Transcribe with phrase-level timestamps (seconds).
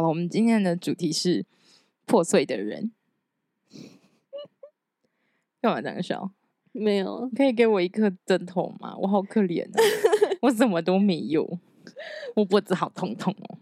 [0.00, 1.44] 好了，我们今天的主题是
[2.06, 2.90] 破碎的人。
[5.60, 6.32] 干嘛这样笑？
[6.72, 8.96] 没有，可以给我一颗枕头吗？
[8.96, 9.76] 我好可怜啊，
[10.40, 11.58] 我什么都没有，
[12.34, 13.58] 我脖子好痛痛哦。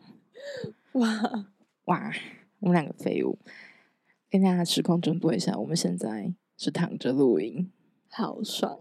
[1.00, 1.48] 哇
[1.86, 2.12] 哇，
[2.60, 3.36] 我们两个废物，
[4.30, 7.72] 跟大家时空转播一下，我们现在是躺着录音，
[8.08, 8.78] 好爽。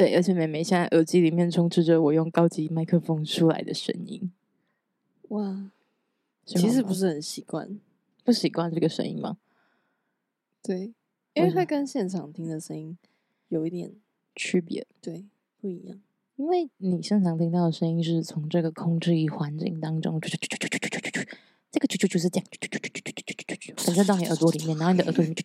[0.00, 4.32] 对，而且妹妹现在耳机里面充斥着我用高级麦克风出来的声音。
[5.28, 5.70] 哇，
[6.46, 7.78] 其实不是很习惯，
[8.24, 9.36] 不习惯这个声音吗？
[10.62, 10.94] 对，
[11.34, 12.96] 因为它跟现场听的声音
[13.48, 13.92] 有一点
[14.34, 15.26] 区别，对，
[15.60, 16.00] 不一样。
[16.36, 22.46] 因为你现场听到的声音是从这个空气环境当中，这个啾啾就是这样，
[23.76, 25.36] 传射到你耳朵里面，然后你的耳朵里面，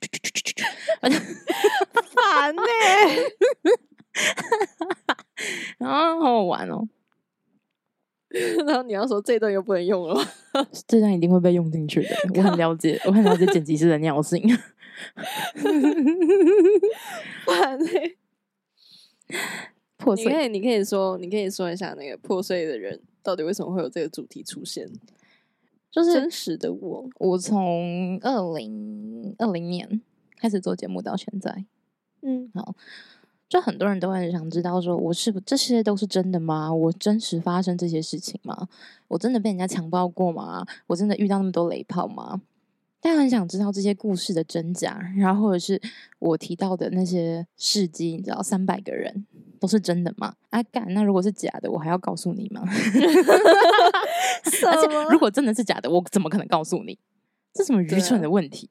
[2.16, 2.62] 烦呢。
[5.80, 6.88] 啊， 好好玩哦！
[8.66, 10.20] 然后你要说这段又不能用了，
[10.88, 12.10] 这段一定会被用进去的。
[12.35, 14.41] 我很了解，我很了解剪辑师的尿性。
[19.98, 24.90] 破碎，你可以，你可以说，你可以说一下那个破碎的人到底为什么会有这个主题出现？
[25.90, 30.02] 就是真实的我，我从二零二零年
[30.38, 31.66] 开始做节目到现在，
[32.22, 32.76] 嗯，好。
[33.48, 36.74] 就很多人都很想知道，说我是不这些都是真的吗？
[36.74, 38.68] 我真实发生这些事情吗？
[39.07, 40.65] 我真的被人家强暴过吗？
[40.88, 42.41] 我真的遇到那么多雷炮吗？
[42.99, 45.79] 大家很想知道这些故事的真假，然后或者是
[46.18, 49.27] 我提到的那些事迹，你知道三百个人
[49.60, 50.34] 都是真的吗？
[50.49, 52.63] 啊干，那如果是假的，我还要告诉你吗？
[54.66, 56.98] 而且如果真的是假的，我怎么可能告诉你？
[57.54, 58.68] 这什么愚蠢的问题？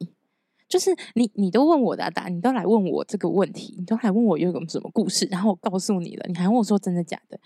[0.66, 7.38] 就是你，你都问我的答案，你都来问我这个问题，你都来问我有个什么故事，然后我告诉你了，你还问我说真的假的？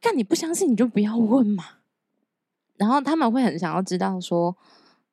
[0.00, 1.64] 但你不相信，你就不要问嘛。
[2.76, 4.56] 然后他们会很想要知道说，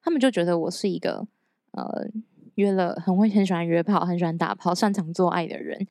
[0.01, 1.25] 他们就觉得我是一个
[1.71, 2.07] 呃
[2.55, 5.87] 约了很会很喜欢约炮、很喜欢打炮、擅长做爱的人。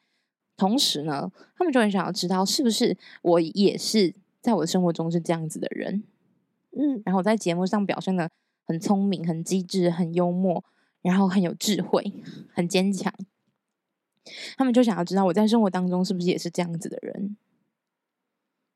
[0.57, 6.05] 同时呢，他们就很想要知道，是不是我也是在我的生活中是这样子的人？
[6.77, 8.31] 嗯，然后我在节目上表现的
[8.65, 10.63] 很聪明、很机智、很幽默。
[11.05, 12.03] 然后很有智慧，
[12.53, 13.13] 很坚强。
[14.57, 17.37] 他们就想要知道我在生活当中是不是也是这样子的人？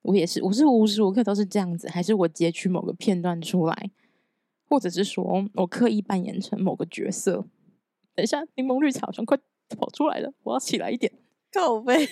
[0.02, 3.90] 我也是，我是无时无刻都是这样子，还是我截取某个片段出来，
[4.68, 7.46] 或者是说我刻意扮演成某个角色？
[8.14, 9.38] 等一下，柠檬绿茶好像快
[9.76, 11.10] 跑出来了，我要起来一点。
[11.50, 12.06] 靠背，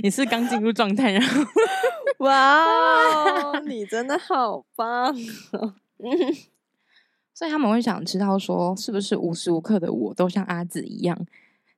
[0.00, 1.42] 你是刚进入状态，然后
[2.24, 5.12] 哇哦，你真的好棒
[5.52, 5.74] 哦！
[7.38, 11.16] 所以他们会想知道说，是不是无时无刻的我都像阿紫一样，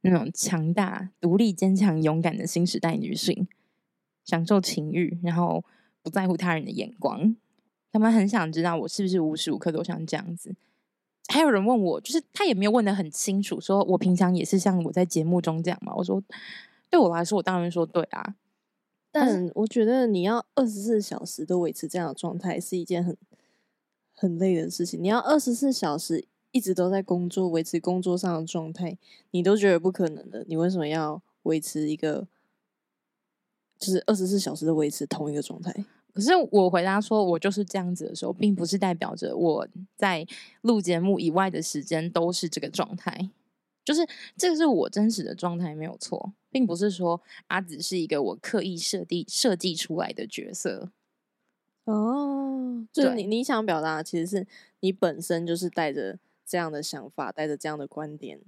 [0.00, 3.47] 那种强大、独立、坚强、勇敢的新时代女性，
[4.25, 5.62] 享受情欲，然后
[6.03, 7.37] 不在乎他人的眼光。
[7.93, 10.56] 他们很想知道我是不是无时无刻都像这样子。
[11.28, 15.92] 还有人问我，就是他也没有问得很清楚，说我平常也是像我在节目中这样吗？
[15.94, 16.22] 我说，
[16.88, 18.34] 对我来说，我当然说对啊。
[19.12, 23.15] 但我觉得你要二十四小时都维持这样的状态，是一件很。
[24.20, 28.98] 很累的事情，你要二十四小时一直都在工作，维持工作上的状态，
[29.31, 30.44] 你都觉得不可能的。
[30.47, 32.28] 你为什么要维持一个，
[33.78, 35.72] 就是二十四小时的维持同一个状态？
[36.12, 39.66] 可是我回答说，我就是这样子的时候，并不是代表着我
[39.97, 40.26] 在
[40.60, 43.30] 录节目以外的时间都是这个状态，
[43.82, 50.91] 就是这个是我真实的状态，没有错，并不是说阿紫是一个我刻意设定设计出来的角色。
[51.91, 54.47] 哦，就是你你想表达的，其实是
[54.81, 58.41] 你本身就是带着这样的想法，带着这样的观点，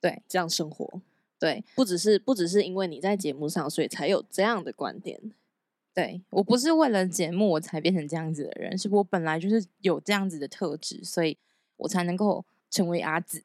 [0.00, 1.00] 对，这样生活，
[1.38, 5.20] 对，不只是不只是因为你在节目上，所以才有这样的观点。
[5.94, 11.36] 对，我不是为了节目我才变成这样子的人，是我本来就是有这样子的特质，所以
[11.76, 13.42] 我才能够成为阿紫。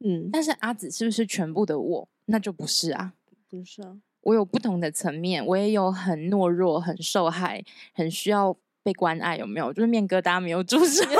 [0.00, 2.08] 嗯，但是阿紫是不是全部的我？
[2.26, 3.14] 那就不是啊，
[3.48, 3.98] 不是啊。
[4.24, 7.62] 我有不同的层面，我也有很懦弱、很受害、
[7.94, 9.72] 很需要被关爱，有没有？
[9.72, 11.04] 就是面疙瘩没有煮熟。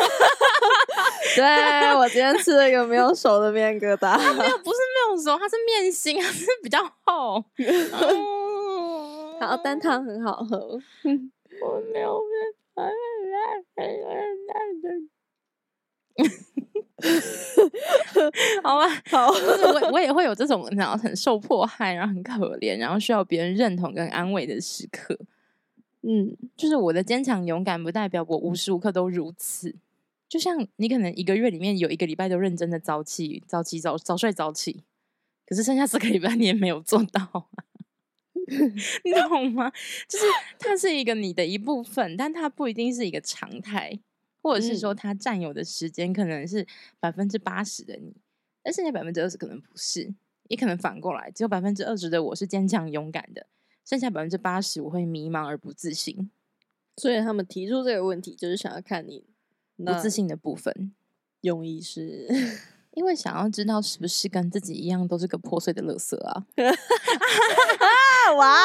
[1.36, 7.44] 对，我今天吃了一个没有熟的面疙瘩，它没有， 不是没有熟，它是面心，它是比较厚。
[9.40, 10.78] 然后单汤很好喝。
[11.62, 12.20] 我没有
[18.62, 25.18] 好吧，好， 就是我我也会有这种然后很受迫害，然后很可怜，然后需要别人认同跟安慰的时刻。
[26.02, 29.74] 嗯，就是我的坚强勇敢，不代表我无时无刻都如此。
[30.28, 34.82] 就像你可能一个月里面有一个礼拜都认真的早起、早起、早早睡、早起，
[35.46, 37.48] 可是剩下四个礼拜你也没有做到。
[39.04, 39.72] 你懂吗？
[40.06, 40.24] 就是
[40.58, 43.98] 它是一个你的一部分，但它不一定是一个常态，
[44.44, 46.66] 或者是说他占有的时间可能是
[47.00, 48.14] 百分之八十的你，
[48.62, 50.12] 但剩下百分之二十可能不是，
[50.48, 53.46] 也可能反过来，只有百分之二十的我是坚强勇敢的，
[53.86, 56.30] 剩下百分之八十我会迷茫而不自信。
[56.98, 59.24] 所以他们提出这个问题，就是想要看你
[59.82, 60.92] 不自信的部分。
[61.40, 62.28] 用意是。
[62.92, 66.46] 因为想要知道是不是跟自己一样都是个破碎的垃圾啊！
[68.36, 68.56] 哇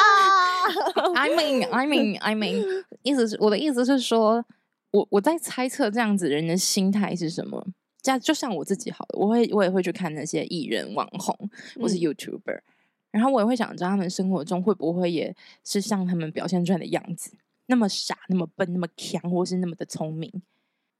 [1.16, 4.44] ！I mean, I mean, I mean，意思是我的意思是说，
[4.92, 7.66] 我我在猜测这样子人的心态是什么。
[8.02, 11.36] 这样就像我自己好了，我会我也会去看那些艺人、网红
[11.78, 12.62] 或是 YouTuber，、嗯、
[13.10, 17.32] 然后我也会想知道他们生活中会不会也是像他们表现出来的样子，
[17.66, 20.32] 那么傻、那么笨、那么强，或是那么的聪明，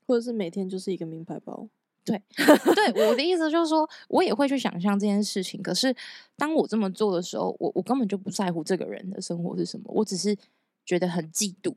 [0.06, 1.70] 或者是每天就是一个名牌包。
[2.04, 5.62] 对，对，我的意思就是说，我也会去想象这件事情。
[5.62, 5.96] 可是，
[6.36, 10.36] 当我这么做的时候，我我根本就不在乎这个人的生活是什么，我只是
[10.84, 11.74] 觉得很嫉妒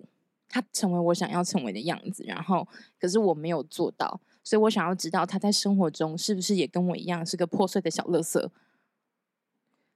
[0.53, 2.23] 他成为我想要成为的样子。
[2.27, 2.67] 然后，
[2.99, 8.47] 可是我没有做到，所以我想要知道他在生活中是不是也跟我一样是个破碎的小垃圾，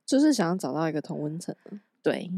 [0.03, 1.55] 就是想要找到一个同温层。
[2.01, 2.31] 对，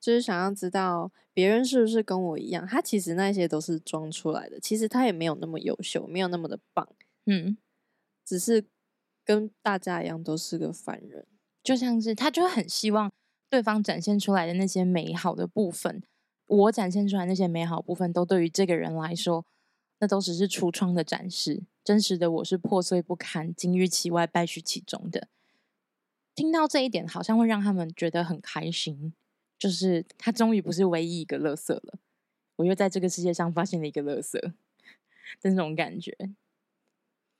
[0.00, 2.64] 就是想要知道别人是不是跟我一样。
[2.64, 6.88] 他其实那些都是装出来的，其实他也没有那么优秀，没有那么的棒。
[7.26, 7.58] 嗯，
[8.24, 8.64] 只是
[9.24, 11.26] 跟大家一样，都是个凡人，
[11.64, 13.10] 就像是他就很希望
[13.50, 16.02] 对方展现出来的那些美好的部分，
[16.48, 19.46] 我展现出来那些美好部分，都对于这个人来说，
[20.00, 21.62] 那都只是橱窗的展示。
[21.84, 25.28] 真实的我是破碎不堪、金玉其外、败絮其中的。
[26.34, 29.14] 听到这一点，好像会让他们觉得很开心，
[29.58, 31.98] 就是他终于不是唯一一个乐色了，
[32.56, 34.38] 我又在这个世界上发现了一个乐色
[35.40, 36.16] 的那种感觉。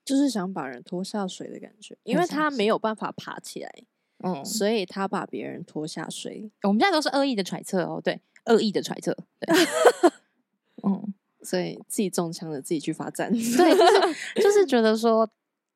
[0.03, 3.83] 就是想把人拖下水的感觉，因为他没有办法爬起来，
[4.23, 6.51] 嗯，所以他把别人拖下水。
[6.63, 9.55] 我们现在都是恶意的揣测哦，对，恶意的揣测，对，
[10.83, 13.39] 嗯，所以自己中枪了，自己去罚站，对，
[14.35, 15.29] 就是就是觉得说，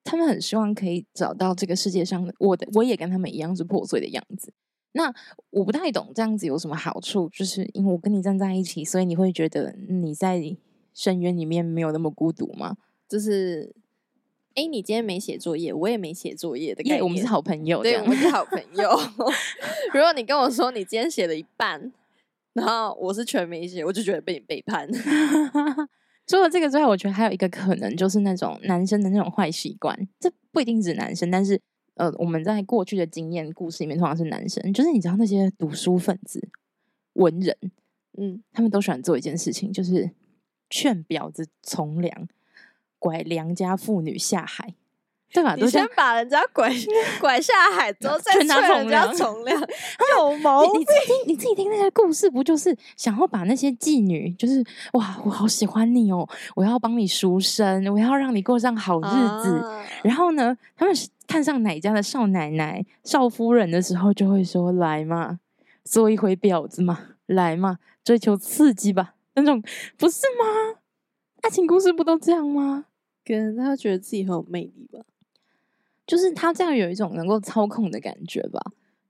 [0.04, 4.54] 他们很希望可以找到这个世界上的我的，我也跟他们一样是破碎的样子。
[4.92, 5.14] 那
[5.50, 10.42] 我不太懂这样子有什么好处，就是因为我跟你站在一起，所以你会觉得你在
[10.94, 12.76] 深渊里面没有那么孤独吗？
[13.08, 13.74] 就是。
[14.56, 17.04] 哎，你今天没写作业，我也没写作业的感觉。
[17.04, 18.90] 我们是好朋友，对，我们是好朋友。
[19.94, 21.92] 如果你跟我说你今天写了一半，
[22.54, 24.88] 然后我是全没写，我就觉得被你背叛。
[26.28, 30.08] 除了这个之外，我觉得还有一个可能，就是那种男生的那种坏习惯。
[30.20, 31.60] 这不一定指男生，但是
[31.96, 34.72] 呃，我们在过去的经验故事里面，通常是男生。
[34.72, 36.48] 就是你知道那些读书分子、
[37.14, 37.58] 文人，
[38.18, 40.12] 嗯，他们都喜欢做一件事情，就是
[40.70, 42.28] 劝婊子从良。
[43.04, 44.74] 拐良家妇女下海，
[45.34, 45.56] 对吧？
[45.56, 46.72] 你先把人家拐
[47.20, 49.60] 拐下海，之后 再拿人家从良，
[50.16, 50.80] 有毛病！
[50.80, 54.64] 你自己听，你自己听那些故事，不就是想要把那些妓女，就是
[54.94, 59.58] 哇，我好喜欢你哦，我要帮你赎身，我要让你过上好日子。
[59.58, 60.96] 啊、然后呢，他们
[61.28, 65.40] 看上哪家的少奶奶、少夫人的时候，就会说：“来嘛，
[65.84, 69.62] 做一回婊子嘛，来嘛，追求刺激吧。”那种
[69.98, 70.80] 不是吗？
[71.42, 72.86] 爱情故事不都这样吗？
[73.24, 75.00] 跟他觉得自己很有魅力吧，
[76.06, 78.60] 就是他这样有一种能够操控的感觉吧。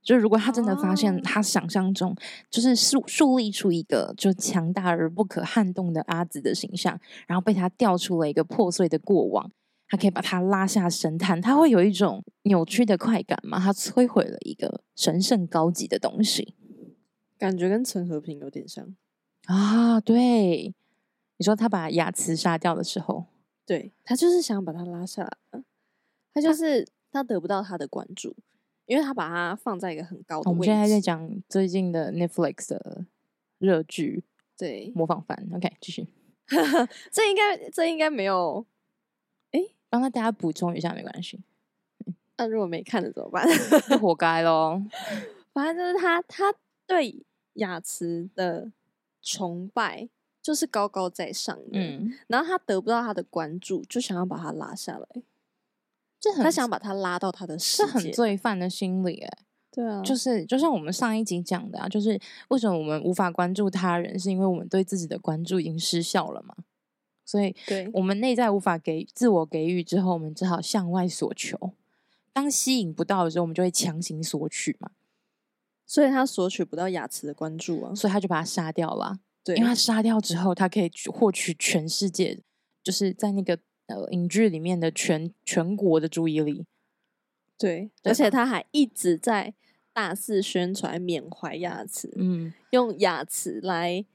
[0.01, 2.13] 就如果他真的发现他想象中
[2.49, 9.49] 就是树树立出一个就强大而不可撼动的阿紫的形象，然后被他调出了一个破碎的过往，
[9.87, 13.57] 他可以把他拉下神坛，他会有一种扭曲的快感嘛？
[13.57, 16.53] 他摧毁了一个神圣高级的东西，
[17.37, 18.93] 感觉跟陈和平有点像
[19.45, 20.01] 啊。
[20.01, 20.75] 对，
[21.37, 23.27] 你说他把雅慈杀掉的时候。
[23.65, 25.63] 对，他就是想把他拉下来，
[26.33, 28.35] 他就是他得不到他的关注，
[28.85, 30.49] 因为他把他放在一个很高的位置。
[30.49, 33.05] 我们现在在讲最近的 Netflix 的
[33.59, 34.23] 热剧，
[34.57, 35.47] 对，模仿犯。
[35.53, 36.07] OK，继续。
[37.09, 38.65] 这应该这应该没有，
[39.51, 41.41] 哎，帮他大家补充一下没关系。
[42.35, 43.47] 那如果没看的怎么办？
[44.01, 44.83] 活该咯。
[45.53, 46.53] 反正就是他，他
[46.85, 48.71] 对雅慈的
[49.21, 50.09] 崇拜。
[50.43, 55.23] 就是高高在上的，嗯，然后他得不到他的关注，就想要把他拉下来，
[56.19, 59.37] 就很他想把他拉到他的世界，是很罪犯的心理，哎，
[59.71, 62.19] 对啊，就是就像我们上一集讲的啊，就是
[62.49, 66.53] 为什么我们无法关注他人，是因为我们对自己的关注已经失效了嘛，
[67.23, 71.71] 所以，对我们内在无法给自我给予之后，我们只好向外索求，
[72.33, 74.91] 当吸引不到的时候，我们就会强行索取嘛，
[75.85, 79.19] 所以他索取不到雅慈的关注啊，所以他就把他杀掉了。
[79.43, 82.39] 对，因为他杀掉之后，他可以获取全世界，
[82.81, 86.65] 就是在那个呃影剧里面的全全国的注意力。
[87.57, 89.53] 对，对，而且他还一直在
[89.91, 94.05] 大肆宣传缅怀亚慈，嗯，用亚慈来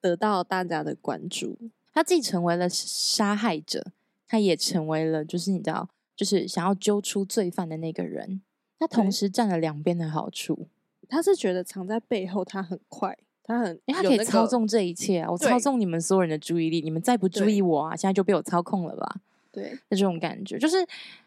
[0.00, 1.58] 得到大家的关注。
[1.92, 3.92] 他既成为了杀害者，
[4.26, 8.42] 他也成为了就是你知道，就是想要揪出罪犯的那个人。
[8.78, 10.68] 他同时占了两边的好处。
[11.08, 13.18] 他是觉得藏在背后，他很快，
[13.52, 15.30] 他很，欸、他可以操纵这一切啊！
[15.30, 19.20] 我操纵你们所有人的注意力，你们再不注意我啊，现在就被我操控了吧？
[19.52, 20.76] 对，那这种感觉，就是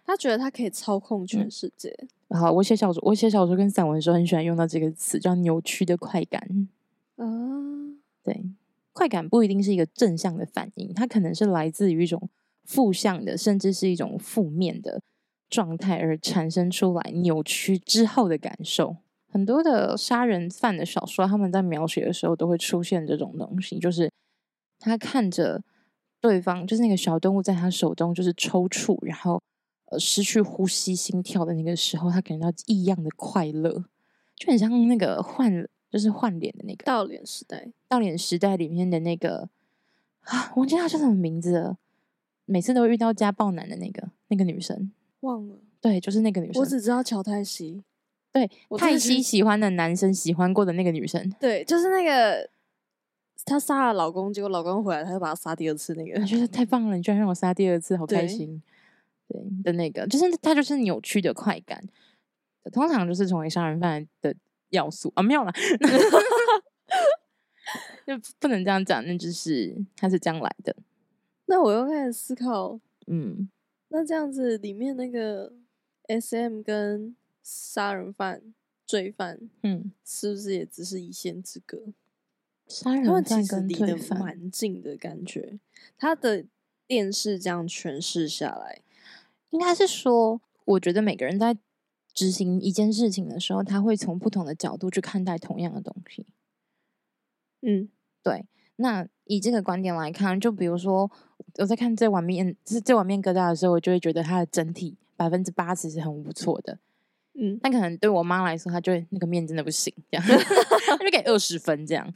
[0.03, 1.95] 他觉得他可以操控全世界。
[2.29, 6.67] 嗯、好，我写小说，我写小说跟散文的时候，很喜欢用到这个词，叫扭曲的快感。
[7.17, 7.25] 啊，
[8.23, 8.43] 对，
[8.93, 12.27] 快感不一定是一个正向的反应，它可能是来自于一种
[12.63, 14.99] 负向的，甚至是一种负面的
[15.47, 18.95] 状态而产生出来扭曲之后的感受。
[19.35, 24.09] 很多的杀人犯的小说，他们在描写的时候都会出现这种东西，就是
[24.79, 25.61] 他看着。
[26.21, 29.39] 对方就是那个小动物，在他手中就是抽搐，然后
[29.91, 33.71] 呃失去呼吸、心跳的那个时候，他感觉到异样的快乐，
[34.35, 37.67] 就很像那个换就是换脸的那个盗脸时代。
[37.87, 39.49] 盗脸时代里面的那个
[40.21, 41.77] 啊，我忘记他叫什么名字了。
[42.45, 45.59] 每次都遇到家暴男的那个那个女生，忘了。
[45.79, 46.59] 对，就是那个女生。
[46.59, 47.83] 我只知道乔泰西。
[48.35, 51.33] 对，泰熙喜欢的男生喜欢过的那个女生。
[51.39, 52.49] 对，就是那个。
[53.47, 55.93] 她杀了老公，结果老公回来，她就把他杀第二次。
[55.93, 58.59] 那个，我觉得太棒了，你居然让我杀第二次，好开心。
[59.27, 61.79] 对，对的那个，就是他就是扭曲的快感，
[62.73, 64.35] 通常就是成为杀人犯的
[64.69, 65.53] 要素啊，没有了，
[68.07, 70.75] 就不能这样讲，那就是他是这样来的。
[71.45, 73.47] 那我又开始思考，嗯，
[73.89, 75.53] 那这样子里面那个
[76.07, 77.15] SM 跟
[77.45, 78.41] 杀人犯、
[78.87, 81.79] 罪犯，嗯，是不是也只是一线之隔？
[82.67, 85.59] 杀人犯跟罪犯离得蛮近的感觉，
[85.95, 86.43] 他的
[86.87, 88.81] 电视这样诠释下来，
[89.51, 91.55] 应该是说，我觉得每个人在
[92.11, 96.25] 执行一件事情的时候，他会从不同的角度去看待同样的东西。
[97.61, 97.89] 嗯，
[98.23, 98.47] 对。
[98.77, 101.11] 那以这个观点来看，就比如说
[101.59, 106.79] 我在看这碗面，是这碗面疙瘩的时候，我就会觉得它的整体百分之八十是很不错的。
[107.37, 110.25] 嗯，但可能对我妈来说，她就会那个面真的不行，这样，
[110.87, 112.13] 她就给二十分这样。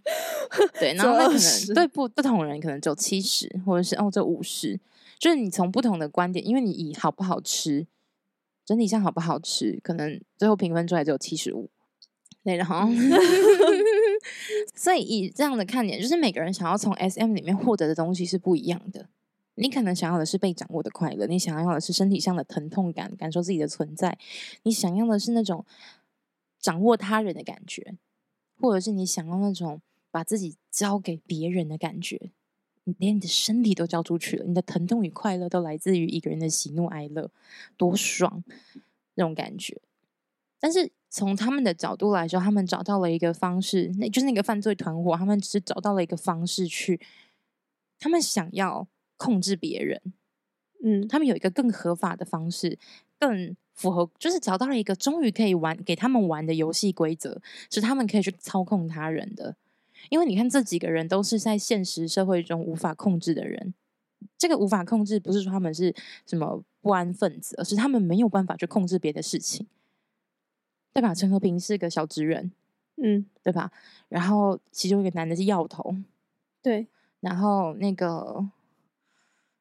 [0.80, 4.80] 对，然后那可能对不不同人可能只有七十，或者是哦这五十，
[5.20, 7.86] 就是你从不同的观点，因为你以好不好吃，
[8.66, 11.70] 整体上好不好吃，可能最后评分出来只有七十五。
[12.42, 12.88] 对，然后，
[14.74, 19.08] 所以以这样的看点，就是每个人想要从 SM 里面获得的东西是不一样的。
[19.60, 24.18] 你可能想要的是被掌握的快乐，你想要的是身体上的疼痛感，感受自己的存在，
[24.64, 25.66] 你想要的是那种
[26.60, 27.98] 掌握他人的感觉，
[28.60, 32.32] 或者是你想要那种把自己交给别人的感觉，
[32.86, 37.30] 你连你的身体都交出去了，你的疼痛与快乐都来自于一个人的喜怒哀乐，
[37.76, 38.42] 多爽
[39.16, 39.82] 那种感觉。
[40.58, 47.02] 但是从他们的角度来说，他们找到了一个方式，那就是那个犯罪团伙，他们只是找到了一个方式去，
[48.00, 48.88] 他们想要。
[49.20, 50.02] 控制别人，
[50.82, 52.80] 嗯，他们有一个更合法的方式，
[53.20, 59.58] 更符合，就是找到了一个终于可以玩给他们玩的游戏规则，是他们可以去操控他人的。
[60.10, 63.74] 因为你看，这几个人都是在现实社会中无法控制的人。
[64.38, 65.94] 这个无法控制，不是说他们是
[66.26, 69.68] 什么不安分子，而是他们没有办法去控制别的事情，
[70.94, 71.14] 对吧？
[71.14, 72.50] 陈和平是个小职员，
[72.96, 73.72] 嗯，对吧？
[74.08, 75.94] 然后其中一个男的是药头，
[76.62, 76.88] 对，
[77.20, 78.50] 然后那个。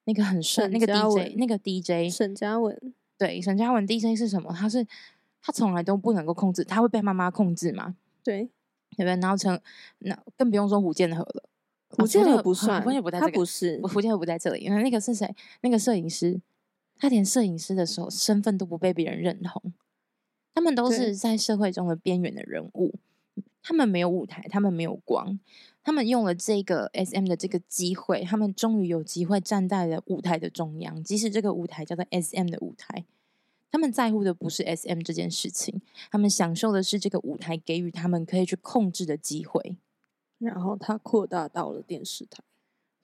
[0.09, 2.75] 那个很帅，那个 DJ，那个 DJ 沈嘉文，
[3.19, 4.51] 对，沈嘉文 DJ 是什么？
[4.55, 4.87] 他是
[5.43, 7.95] 他从来都不能够控制，他会被妈妈控制嘛？
[8.25, 8.49] 对，
[8.97, 9.17] 对不对？
[9.17, 9.61] 然后成
[9.99, 11.43] 那更不用说胡建和了，
[11.91, 15.29] 胡建和不算，胡建和不在这个，他不是胡建和不在这里，因为那个是谁？
[15.61, 16.41] 那个摄影师，
[16.97, 19.75] 他连摄影师的时候身份都不被别人认同，
[20.55, 22.95] 他们都是在社会中的边缘的人物，
[23.63, 25.39] 他们没有舞台，他们没有光。
[25.89, 31.03] 他们用了这个 SM 的这个机会，他们终于有机会站在了舞台的中央。
[31.03, 33.07] 即使这个舞台叫做 SM 的舞台，
[33.71, 35.81] 他们在乎的不是 SM 这件事情，
[36.11, 39.79] 他们享受的是这个舞台给予他们可以去控制的机会。
[40.37, 42.45] 然后他扩大到了电视台，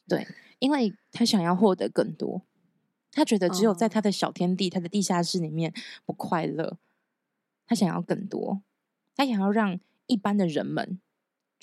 [0.07, 0.27] 对，
[0.59, 2.43] 因为他想要获得更多，
[3.11, 5.73] 他觉得只有在他的小天地、他的地下室里面
[6.05, 6.77] 不快乐，
[7.67, 8.61] 他想要更多，
[9.17, 11.01] 他想要让一般的人们。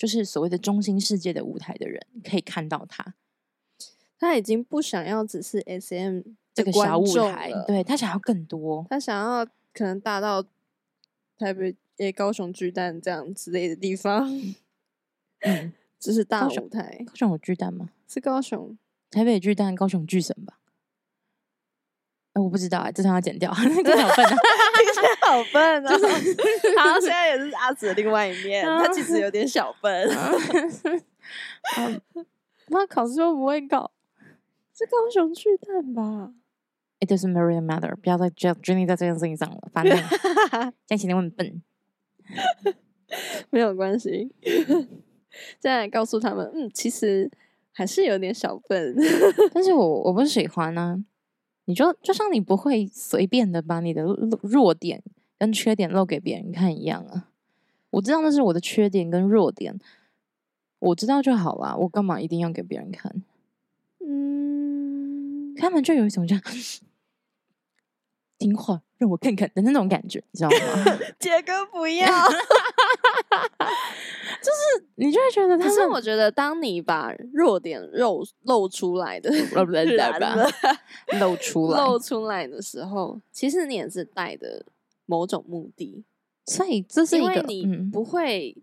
[0.02, 3.14] 就是所谓的中心世界的舞台的人，可以看到他，
[4.18, 10.42] 他已经不想要只是 SM 这个小舞台，对，他想要更多，他想要可能大到
[11.38, 14.28] 台北、诶高雄巨蛋这样之类的地方，
[15.42, 17.04] 嗯， 这是大舞台。
[17.06, 17.90] 高雄有巨蛋吗？
[18.08, 18.76] 是高雄，
[19.08, 20.58] 台北巨蛋，高雄巨神吧？
[22.34, 24.36] 哎，我不知道哎，这段要剪掉， 真的好笨啊，
[24.78, 25.88] 听起来好笨啊！
[25.90, 26.34] 就是，
[26.76, 30.08] 他现在也是阿紫的另外一面，他其实有点小笨。
[32.68, 33.92] 那考试又不会考，
[34.74, 36.32] 是高雄巨蛋吧
[37.00, 39.68] ？It doesn't really matter，不要再专注在这件事情上了。
[39.70, 39.94] 反正
[40.88, 41.62] 现在肯定很笨，
[43.50, 44.32] 没有关系。
[45.60, 47.30] 现在告诉他们，嗯，其实
[47.72, 48.96] 还是有点小笨，
[49.52, 51.11] 但是我我不喜欢呢、啊。
[51.66, 54.02] 你就就像你不会随便的把你的
[54.42, 55.02] 弱点
[55.38, 57.28] 跟缺点露给别人看一样啊。
[57.90, 59.78] 我知道那是我的缺点跟弱点，
[60.78, 61.76] 我知道就好啦。
[61.76, 63.22] 我干嘛一定要给别人看？
[64.00, 66.42] 嗯，他们就有一种这样
[68.42, 70.98] 听话，让我看看的那种感觉，你知道吗？
[71.18, 72.06] 杰哥不 要。
[74.42, 79.30] 就是你就会觉得他，可是我觉得，当你把弱点露露出来的，
[81.20, 84.66] 露出来露出来的时候，其实你也是带的
[85.06, 86.04] 某种目的。
[86.46, 88.56] 所以这是一个，你不会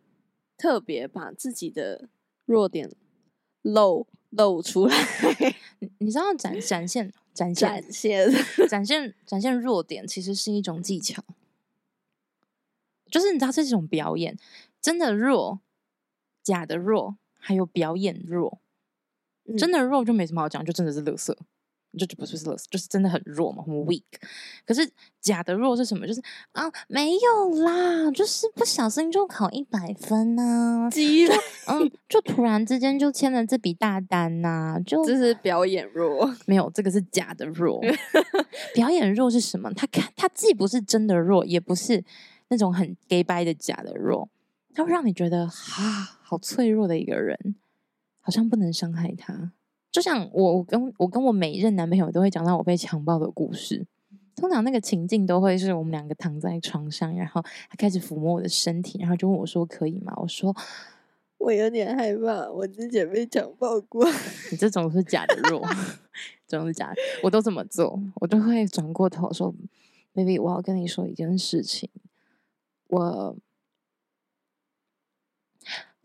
[0.57, 2.09] 特别把自己的
[2.45, 2.91] 弱点
[3.61, 4.95] 露露出来。
[5.99, 8.31] 你知道展展现展现展现
[8.67, 11.23] 展现展现弱点，其实是一种技巧。
[13.09, 14.37] 就是你知道这是一种表演，
[14.81, 15.61] 真的弱。
[16.41, 18.59] 假的弱，还有表演弱，
[19.45, 21.35] 嗯、真的弱就没什么好讲，就真的是垃圾，
[21.97, 22.37] 就就不是
[22.69, 24.03] 就是真的很弱嘛，很 weak。
[24.65, 26.05] 可是假的弱是什么？
[26.05, 30.99] 就是啊，没有啦，就是不小心就考一百分呐、啊，就
[31.67, 37.81] 嗯，就突然之间就签了这笔大单呐、啊，就这是表演弱， 没有，这个是假的弱。
[38.75, 39.71] 表演弱是什么？
[39.73, 42.03] 他看他既不是真的弱，也不是
[42.49, 44.29] 那种很 gay 掰的假的弱。
[44.73, 47.55] 他会让你觉得啊，好脆弱的一个人，
[48.21, 49.51] 好像不能伤害他。
[49.91, 53.85] 就像我，我跟我跟我每一任男朋友都会讲到我被强暴的故事。
[54.35, 60.55] 通常那个情境都会是我们两个躺在床上，然后他开始抚摸我的身体，然后就问我说：“可以吗？”我说
[61.39, 64.05] ：“我有点害怕，我之前被强暴过。
[64.51, 65.61] ”你这种是假的弱，
[66.47, 66.95] 这种是假的。
[67.23, 69.53] 我都这么做，我都会转过头说
[70.13, 71.89] ：“baby，我要跟你说一件事情，
[72.87, 73.35] 我。”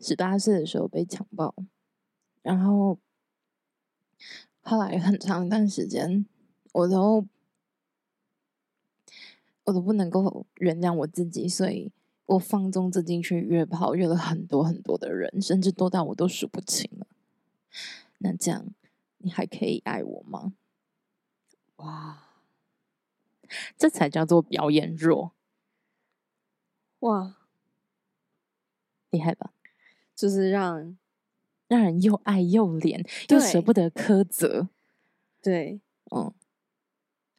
[0.01, 1.55] 十八岁的时候被强暴，
[2.43, 2.99] 然后
[4.67, 6.25] 后来很长一段时间，
[6.73, 7.27] 我都
[9.65, 11.91] 我都不能够原谅我自己，所以
[12.25, 17.05] 我放纵自己去约炮，约了很多很多的人，甚至多到我都数不清了。
[18.17, 18.65] 那这样，
[19.19, 20.53] 你还可以爱我吗？
[21.75, 22.23] 哇，
[23.77, 25.33] 这才叫做表演弱！
[27.01, 27.37] 哇，
[29.11, 29.53] 厉害吧？
[30.15, 30.97] 就是让
[31.67, 34.69] 让人又爱又怜，又舍不得苛责。
[35.41, 35.79] 对，
[36.15, 36.33] 嗯，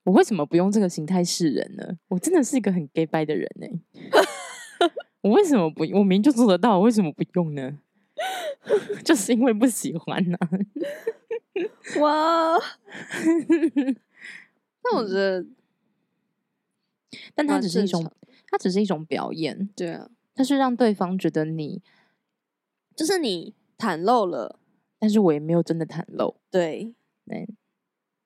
[0.04, 1.98] 我为什么不用这个形态示人呢？
[2.08, 3.66] 我真的是一个很 gay 拜的人呢。
[5.22, 5.82] 我为什么不？
[5.82, 7.78] 我明明就做得到，我为什么不用呢？
[9.04, 10.50] 就是因为不喜欢呢、啊。
[12.00, 12.58] 哇！
[14.84, 15.44] 那我觉得，
[17.34, 18.12] 但它只是一种，
[18.48, 19.68] 它只是一种表演。
[19.74, 21.82] 对啊，它是让对方觉得你。
[22.94, 24.58] 就是你袒露了，
[24.98, 26.36] 但是我也没有真的袒露。
[26.50, 26.94] 对，
[27.26, 27.48] 对，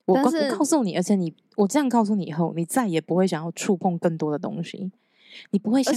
[0.04, 4.90] 我告我告诉你，而且你，我这样告诉你以后，你再也不会想要触碰更多的东西，
[5.50, 5.94] 你不会像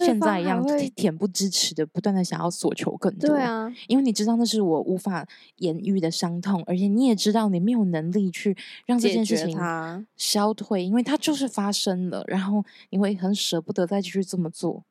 [0.00, 3.30] 现在一样恬不知耻的不断的想要索求更多。
[3.30, 5.24] 对啊，因为你知道那是我无法
[5.58, 9.56] 言喻的伤痛，而且你也知道你没有能力去让这件事情
[10.16, 14.84] 消退，因为它就是发生了，然后你会很舍不得再继续这么做。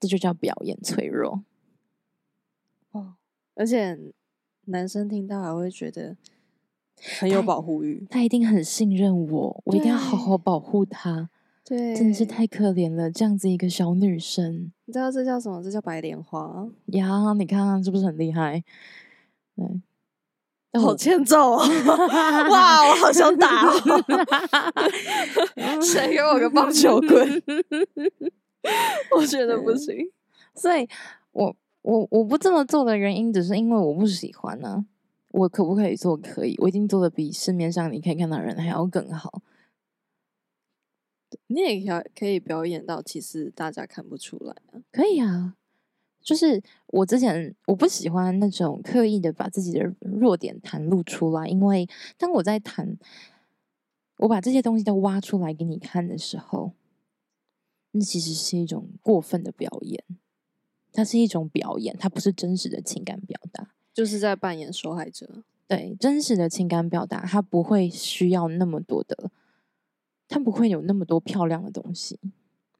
[0.00, 1.44] 这就叫表演脆弱哦，
[3.54, 3.98] 而且
[4.66, 6.16] 男生听到还会觉得
[7.18, 11.30] 很有保护欲，他，一定很信任我，我一定要好好保护他。
[11.64, 15.62] 对，真的是太可怜了，这样子一个小女生，你知道这叫什么？
[15.62, 17.32] 这叫白莲花呀！
[17.38, 18.62] 你看看是不是很厉害？
[19.56, 19.64] 对，
[20.78, 21.64] 好欠揍哦！
[22.50, 23.72] 哇，我好想打哦！
[25.80, 27.42] 谁给我个棒球棍？
[29.16, 30.10] 我觉得不行，
[30.54, 30.86] 所以
[31.32, 34.86] 我我我不这么做的原因，只是因为我不喜欢呢、啊。
[35.32, 36.16] 我可不可以做？
[36.16, 39.42] 可以，我已经做的比市面上你可以看到人还要更好。
[41.48, 44.80] 你也可可以表演到，其实大家看不出来啊。
[44.90, 45.56] 可以啊，
[46.22, 52.96] 就是我之前我不喜欢那种刻意的把自己的弱点袒露出来，因为当我在谈，
[54.18, 56.72] 我把这些东西都挖出来给你看的时候。
[57.90, 60.02] 那其实是一种过分的表演，
[60.94, 65.42] 它是一种表演，它不是真实的情感表达，就是在扮演受害者。
[65.66, 69.30] 对，真实的情感表达，它不会需要那么多的，
[70.28, 72.20] 它不会有那么多漂亮的东西，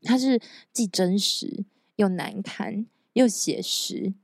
[0.03, 0.41] 它是
[0.73, 1.65] 既真实
[1.97, 4.15] 又难堪又写实，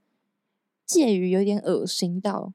[0.87, 2.53] 介于有点恶心到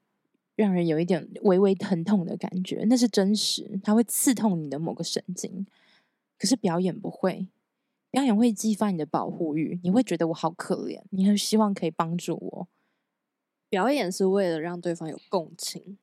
[0.55, 5.67] 让人有一点微微疼痛的感觉，那是真实，它会刺痛你的某个神经。
[6.37, 7.47] 可是表演不会，
[8.15, 12.67] 表演会激发你的保护欲，你会觉得我好可怜，你很希望可以帮助我。
[13.67, 15.97] 表演是为了让对方有共情。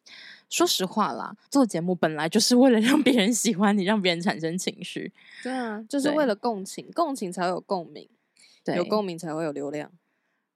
[0.50, 5.10] 说实话啦，做节目本来就是为了让别人喜欢你，让别人产生情绪。
[5.42, 8.06] 对啊，就是为了共情，共情才会有共鸣，
[8.62, 9.90] 对，有共鸣才会有流量。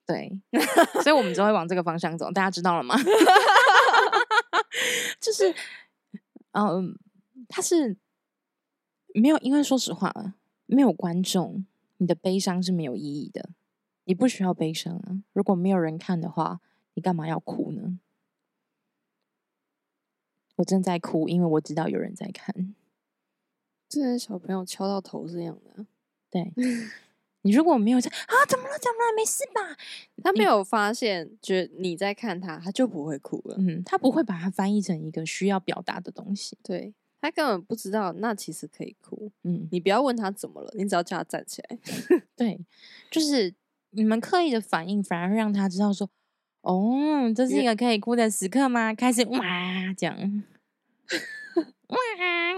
[0.06, 0.38] 对，
[1.02, 2.30] 所以我们就会往这个方向走。
[2.30, 2.94] 大家知道了吗？
[5.18, 5.54] 就是，
[6.52, 6.98] 嗯，
[7.48, 7.96] 他是
[9.14, 10.12] 没有，因为说实话，
[10.66, 11.64] 没有观众，
[11.96, 13.50] 你的悲伤是没有意义的。
[14.04, 16.60] 你不需要悲伤啊，如果没有人看的话。
[16.98, 17.98] 你干嘛要哭呢？
[20.54, 22.74] 我正在哭，因为我知道有人在看。
[23.86, 25.84] 这些小朋友敲到头是一样的。
[26.30, 26.54] 对，
[27.42, 28.78] 你如果没有在啊，怎么了？
[28.78, 29.14] 怎么了？
[29.14, 29.76] 没事吧？
[30.24, 33.56] 他没有发现，觉得你在看他，他就不会哭了。
[33.58, 36.56] 嗯，他不会把它翻译成一个需要表达的东西。
[36.62, 36.94] 对，
[37.26, 39.30] 他根本不知道，那其实可以哭。
[39.42, 41.78] 嗯，你不要问他怎么了，你只要叫他站起来。
[42.36, 42.60] 对，
[43.10, 43.54] 就是
[43.90, 46.08] 你们刻意的反应，反而让他知道说。
[46.62, 48.92] 哦，这是一个可以哭的时刻吗？
[48.92, 49.38] 开始哇，
[49.96, 50.16] 这样
[51.86, 51.96] 哇，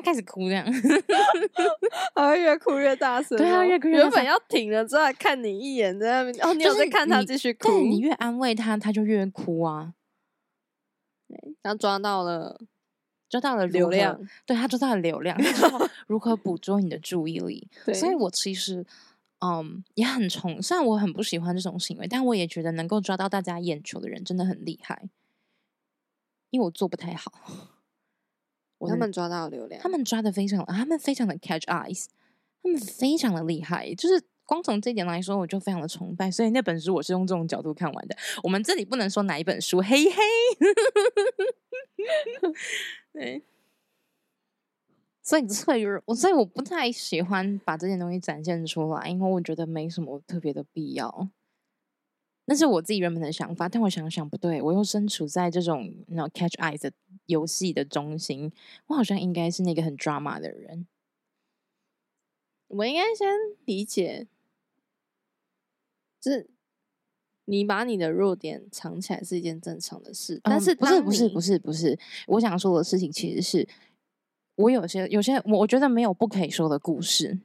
[0.03, 0.65] 开始哭这样，
[2.15, 3.37] 啊，越哭越大声。
[3.37, 4.11] 对啊，越哭越大声。
[4.11, 7.83] 原本要停了之后，看你一眼在那边，哦，你有在看他继续哭。
[7.83, 9.93] 你越安慰他，他就越哭啊。
[11.29, 12.59] 对， 他抓到了，
[13.29, 17.69] 抓到了流量，对，他抓到了流量，他知道如何捕捉你的注意力。
[17.85, 18.87] 对，所以我其实。
[19.41, 25.09] 嗯，um, 也很崇，虽然我很不喜欢这种行为，但我也觉得能够抓到大家眼球的人真的很厉害。
[26.51, 27.31] 因为我做不太好，
[28.89, 32.07] 他们抓到流量，他们抓的非常，他们非常的 catch eyes，
[32.61, 33.95] 他们非常的厉害。
[33.95, 36.29] 就是光从这一点来说，我就非常的崇拜。
[36.29, 38.17] 所以那本书我是用这种角度看完的。
[38.43, 40.11] 我们这里不能说哪一本书，嘿嘿。
[43.19, 43.43] 对。
[45.21, 51.29] 所以脆弱，我所以我不太喜欢把这件东西展现出来，因为我觉得没什么特别的必要。
[52.47, 56.93] 那是我自己原本的想法，但我想想不对，我又身处在这种那 catch eyes 的
[57.27, 58.51] 游戏的中心，
[58.87, 60.87] 我好像应该是那个很 drama 的人。
[62.69, 63.29] 我应该先
[63.67, 64.27] 理解，
[66.19, 66.49] 就是
[67.49, 73.67] 你把你的弱点藏起来是一件正常的事，但是、嗯、不是不是不是不是，我想说的事情其实是。
[74.57, 77.39] 我有些有些，我我觉得没有不可以说的故事。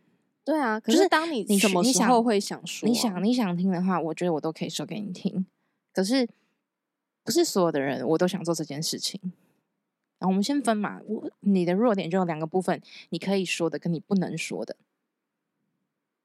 [0.43, 2.89] 对啊，可是当你你什么时候会想说？
[2.89, 5.45] 你想你想听的话，我觉得我都可以说给你听。
[5.93, 6.27] 可是
[7.23, 9.21] 不是所有的人我都想做这件事情。
[10.17, 14.75] 然后我们先分嘛，我你的弱点就有两个部分，你可以说的跟你不能说的。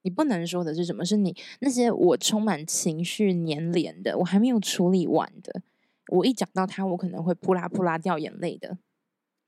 [0.08, 1.04] 你不能说的是什么？
[1.04, 5.60] 是你那些我充满情绪黏连的，我还没有处理完的，
[6.08, 8.78] 我一讲到他，我可能会扑啦扑啦掉眼泪的。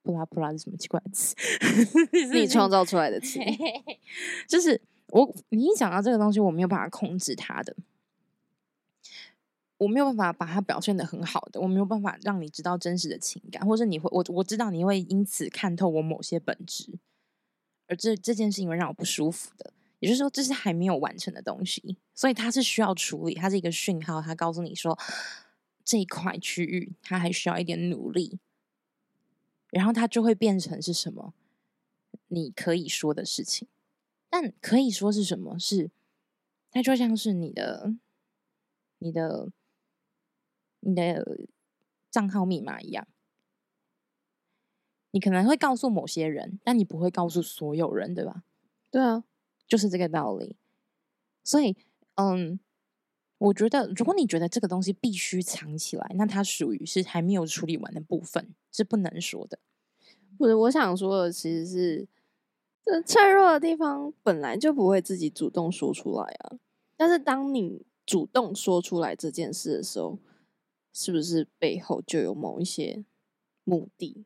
[0.03, 1.35] 扑啦扑啦是什么奇怪的词？
[2.35, 3.39] 你创造出来的词，
[4.47, 5.35] 就是我。
[5.49, 7.75] 你一讲到这个东西，我没有办法控制他的，
[9.79, 16.99] 我没有办法把它表现的很好的，我没有办法让你知道真实的情感，或者你会，我我知道你会因此看透我某些本质，
[17.87, 19.73] 而这这件事情会让我不舒服的。
[20.01, 24.99] 也就是说，这是还没有完成的东西，所以它是需要处理，它是一个讯号，它告诉你说
[25.85, 28.41] 这一块区域它还需要一点努力。
[29.71, 31.33] 然后它就会变成是什么？
[32.27, 33.69] 你可以说的事情，
[34.29, 35.57] 但可以说是什么？
[35.59, 35.93] 是
[36.73, 37.95] 它就像是你的、
[38.99, 39.51] 你的、
[40.81, 41.47] 你的
[42.11, 43.07] 账号密码一样，
[45.13, 48.43] 你可能会告诉某些人，但你不会告诉所有人，对吧？
[48.91, 49.23] 对啊，
[49.71, 50.55] 就是这个道理。
[51.43, 51.75] 所以，
[52.17, 52.61] 嗯，
[53.39, 58.55] 我觉得如果你觉得这个东西必须藏起来，那它属于是还没有处理完的部分。
[58.73, 59.59] 是不能说的。
[60.39, 62.09] 不是，我想说的其实是，
[62.85, 66.59] 这脆弱的地方本来就不会自己主动说出来啊。
[66.97, 70.19] 但是当你主动说出来这件事的时候，
[70.93, 73.05] 是不是背后就有某一些
[73.65, 74.25] 目的？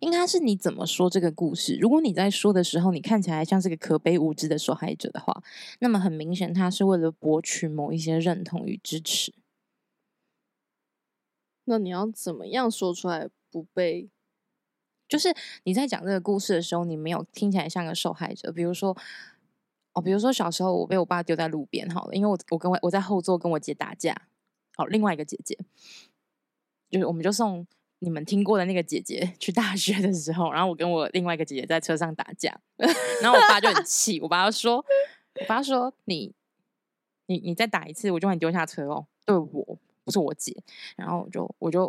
[0.00, 1.76] 应该是你怎么说这个故事。
[1.80, 5.42] 如果你在说的时候，你看起来像是个可悲无知的受害者的话，
[5.80, 9.34] 那么很明显，他是为了博取某一些认同与支持。
[11.64, 14.10] 那你要怎么样说出来不被？
[15.08, 18.50] 就是你在讲这个故事的时候，你没有听起来像个受害者。
[18.50, 18.96] 比如说，
[19.92, 24.28] 哦，比如说小时候我被我爸丢在路边，好了，因为我我跟我我在后座跟我姐打架，
[24.76, 25.58] 哦，另外一个姐姐，
[26.90, 27.66] 就是我们就送
[28.04, 32.54] 你们听过的那个姐姐去大学的时候，然后我跟我另外一个姐姐在车上打架，
[33.22, 36.34] 然后我爸就很气，我爸说，我爸说你
[37.26, 40.54] 你你再打一次，我就把你丢下车哦，对我不是我姐，
[40.96, 41.86] 然后我就我就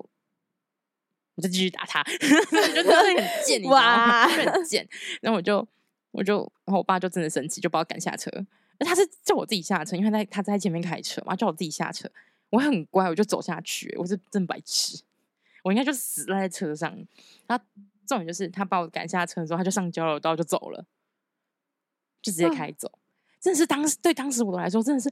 [1.35, 4.25] 我就继续打他， 就真的很贱，你知道吗？
[4.33, 4.87] 就很贱，
[5.21, 5.67] 然后我就
[6.11, 8.31] 我就然后我爸就真的生气，就把我赶下车，
[8.79, 12.09] 他是叫我自己下车，因为他在他在前面开车嘛，叫我自己下车，
[12.51, 15.03] 我很乖，我就走下去，我是真白痴。
[15.65, 16.95] 我应该就死在车上，
[17.47, 17.65] 然后
[18.05, 20.85] 重点就是他把我赶下车的时候，他就上交流道就走了，
[22.21, 22.87] 就直接开走。
[22.87, 22.99] 啊、
[23.41, 25.09] 真的是当时对当时我来说，真的是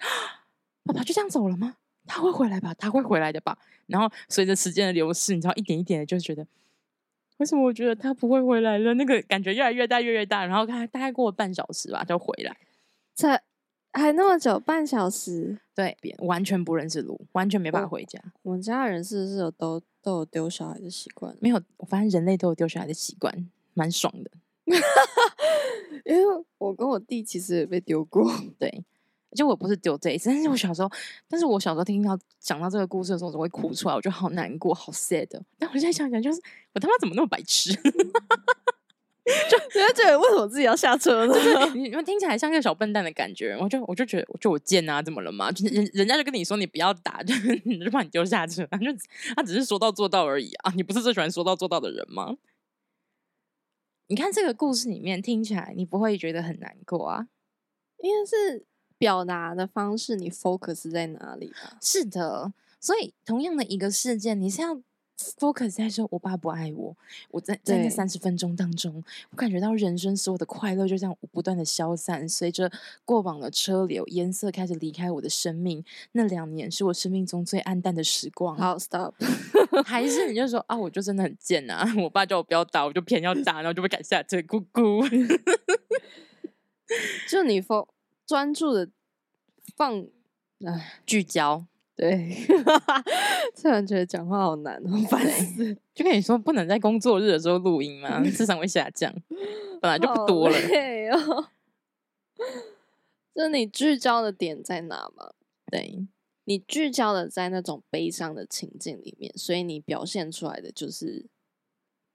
[0.83, 1.77] 爸爸就这样走了吗？
[2.05, 2.71] 他会回来吧？
[2.75, 3.57] 他会回来的吧？
[3.87, 6.45] 然后随着时间的流逝，你知道一点一点的，就觉得
[7.37, 8.93] 为什么我觉得他不会回来了？
[8.93, 10.45] 那个感觉越来越大，越来越大。
[10.45, 12.55] 然后他大概过了半小时吧，就回来。
[13.15, 13.41] 才
[13.93, 15.57] 还那么久，半小时？
[15.73, 18.19] 对，完全不认识路，完全没办法回家。
[18.43, 19.81] 我，我们家人是不是有都？
[20.03, 21.35] 都有丢小孩的习惯？
[21.39, 24.29] 没有，我发现人类都有丢小孩的习惯，蛮爽的。
[26.05, 28.83] 因为我跟我弟其实也被丢过， 对，
[29.35, 30.91] 就我不是丢这一次，但是我小时候，
[31.27, 35.27] 但是我小时候听到讲到这个故事的时候，我会哭出来，我就好难过，好 sad。
[35.57, 36.41] 但我现在想想，就是
[36.73, 37.71] 我他妈怎么那么白痴？
[39.47, 39.57] 就
[39.93, 41.33] 觉得为什么自己要下车呢？
[41.73, 45.49] 你们听起来像个小笨蛋的感觉，我就我就觉得，就我贱啊，怎么了嘛？
[45.49, 48.85] 就人人家就跟你说你不要打， 就就把你丢下车，他就
[49.33, 50.73] 他只是说到做到而已啊！
[50.75, 52.35] 你不是最喜欢说到做到的人吗？
[54.07, 57.27] 你看这个故事里面听起来，你不会觉得很难过啊？
[57.99, 58.65] 因为是
[58.97, 61.77] 表达的方式，你 focus 在哪里啊？
[61.81, 64.81] 是的，所以同样的一个事件，你是要。
[65.17, 66.95] Focus 在说，我爸不爱我。
[67.31, 72.71] 我在在那三十分钟当中，我感觉到人生所有的快乐就这样不断的消散，随着
[73.05, 75.83] 过往的车流颜色开始离开我的生命。
[76.13, 78.55] 那两年是我生命中最暗淡的时光。
[78.55, 79.13] 好，stop。
[79.85, 81.85] 还是你就说啊，我就真的很贱啊！
[81.97, 85.07] 我爸叫我不要打，我就偏要打，然后就被赶下车，咕咕。
[87.29, 87.87] 就你 focus
[88.25, 88.89] 专注的
[89.75, 90.05] 放，
[90.65, 91.65] 哎，聚焦。
[91.95, 92.35] 对，
[93.55, 95.77] 突然觉得讲话好难哦，烦死！
[95.93, 98.21] 就跟你说，不能在工作日的时候录音吗？
[98.35, 99.13] 智商会下降，
[99.79, 100.55] 本来就不多了。
[100.67, 101.49] 对哦，
[103.35, 105.33] 就你聚焦的点在哪吗？
[105.71, 106.07] 对，
[106.45, 111.27] 你聚焦的在那种悲伤的情境里面，所以你表现出来的就是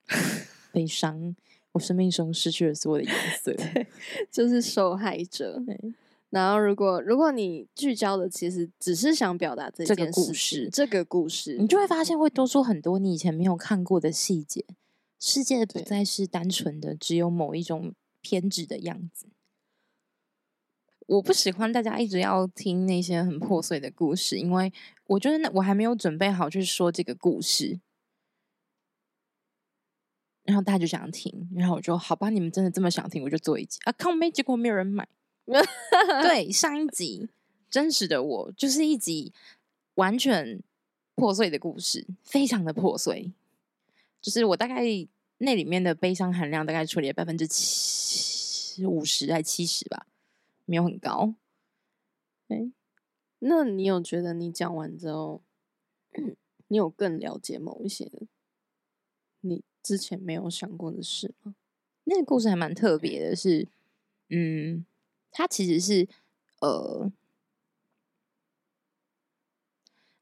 [0.73, 1.37] 悲伤。
[1.73, 3.55] 我生命中失去了所有的颜色，
[4.33, 5.63] 就是受害者。
[6.31, 14.65] 然后，如果如果你聚焦的其实只是想表达这件故事，这个故事，你就会发现会多出很多你以前没有看过的细节。
[15.19, 19.27] 世界不再是单纯的只有某一种偏执的样子。
[21.07, 24.71] 我不喜欢大家一直要听那些很破碎的故事，因为
[25.07, 27.81] 我觉得那我还没有准备好去说这个故事，
[30.45, 35.09] 然后大家就想听，然后我就好吧，你们真的这么想听，我就做一集啊，靠没结果没有人买。
[36.23, 37.29] 对，上一集
[37.71, 39.33] 真实的我就是一集
[39.95, 40.63] 完全
[41.15, 43.33] 破碎的故事，非常的破碎。
[44.21, 44.83] 就是我大概
[45.39, 50.07] 那里面的悲伤含量大概处理了百分之七五十还七十吧，
[50.67, 51.35] 没有很高。
[52.49, 52.71] 哎，
[53.39, 55.43] 那你有觉得你讲完之后，
[56.69, 58.11] 你有更了解某一些
[59.41, 61.55] 你之前没有想过的事吗？
[62.05, 63.69] 那个故事还蛮特别的是，是
[64.31, 64.85] 嗯。
[65.31, 66.09] 它其实是，
[66.61, 67.11] 呃，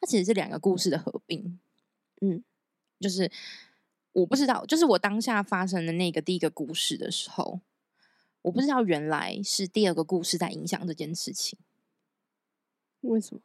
[0.01, 1.59] 它其实是两个故事的合并，
[2.21, 2.43] 嗯，
[3.01, 3.31] 就是
[4.13, 7.61] 我不知道，就是我当下发生的那个第一个故事的时候，
[8.43, 11.59] 我不知道原来是第二个故事在影响这件事情。
[13.01, 13.41] 为什么？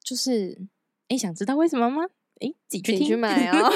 [0.00, 0.66] 就是，
[1.08, 2.04] 哎，想知道为什么吗？
[2.40, 3.70] 哎，自己去买 哦。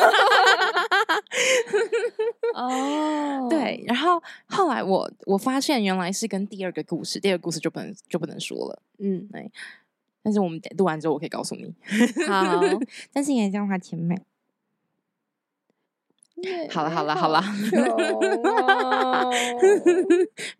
[2.54, 3.50] 哦，oh.
[3.50, 9.50] 对，然后后来我我发现原来是跟第二个故事，第二个故事就不能就不能说了，嗯，对，
[10.22, 11.74] 但是我们录完之后我可以告诉你，
[12.26, 12.60] 好，
[13.12, 14.20] 但是也要花钱买。
[16.70, 17.40] 好了好了好了，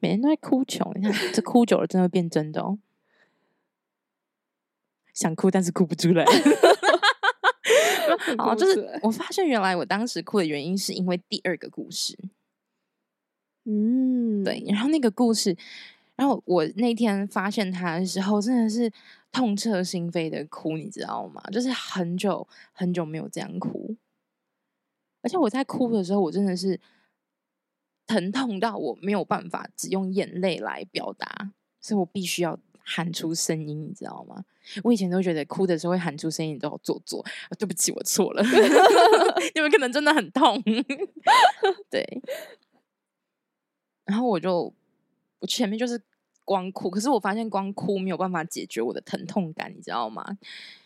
[0.01, 2.79] 每天都在哭穷，你看这哭久了真的会变真的哦，
[5.12, 6.25] 想哭但是哭不出来。
[8.37, 12.18] 好，就是我发现原来我当时哭的原因是因为第二个故事，
[13.64, 15.57] 嗯，对，然后那个故事，
[16.16, 18.92] 然后我那天发现他的时候，真的是
[19.33, 21.42] 痛彻心扉的哭，你知道吗？
[21.51, 23.97] 就是很久很久没有这样哭，
[25.23, 26.79] 而且我在哭的时候，我真的是
[28.07, 34.44] 疼痛到我没有办法只用眼泪来表达，所以我必须要喊出声音，你知道吗？
[34.83, 37.25] 我以前都觉得哭的时候会喊出声音都好做作，
[37.59, 38.42] 对不起，我错了
[39.55, 40.62] 你们可能真的很痛，
[41.90, 42.23] 对。
[44.05, 44.73] 然后我就
[45.38, 46.01] 我前面就是
[46.44, 50.23] 光哭，可是我发现光哭没有办法解决我的疼痛感，你知道吗？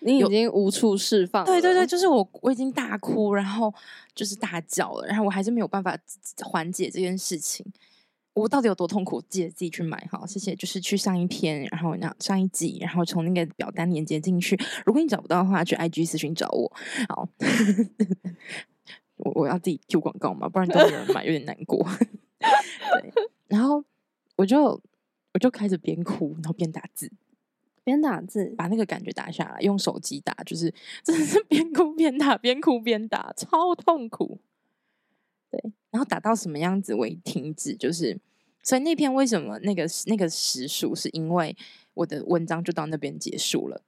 [0.01, 1.47] 你已经无处释放了。
[1.47, 3.73] 对对对，就是我我已经大哭，然后
[4.15, 5.97] 就是大叫了，然后我还是没有办法
[6.45, 7.67] 缓解这件事情。
[8.39, 9.21] 我到底有多痛苦？
[9.29, 10.55] 记得自己去买哈，谢谢。
[10.55, 14.59] 就是去上一篇，然后那上一集，然后从那个表单连接进去。
[14.87, 16.73] 如果你找不到的话，去 IG 私讯找我。
[17.09, 17.29] 好，
[19.17, 21.85] 我我要自己 Q 广告嘛，不然都没有人买，有点难过。
[22.39, 23.13] 对，
[23.49, 23.85] 然后
[24.37, 24.81] 我就
[25.35, 27.11] 我就开始边哭，然后边打字，
[27.83, 30.73] 边打字，把那个感觉打下来，用手机打，就是
[31.03, 34.39] 真的是边哭边打，边哭边打，超痛苦。
[35.51, 37.75] 对，然后打到什么样子为停止？
[37.75, 38.21] 就是。
[38.69, 41.57] 所以那篇为什么那个那个时数，是因为
[41.95, 43.81] 我的文章就到那边结束了。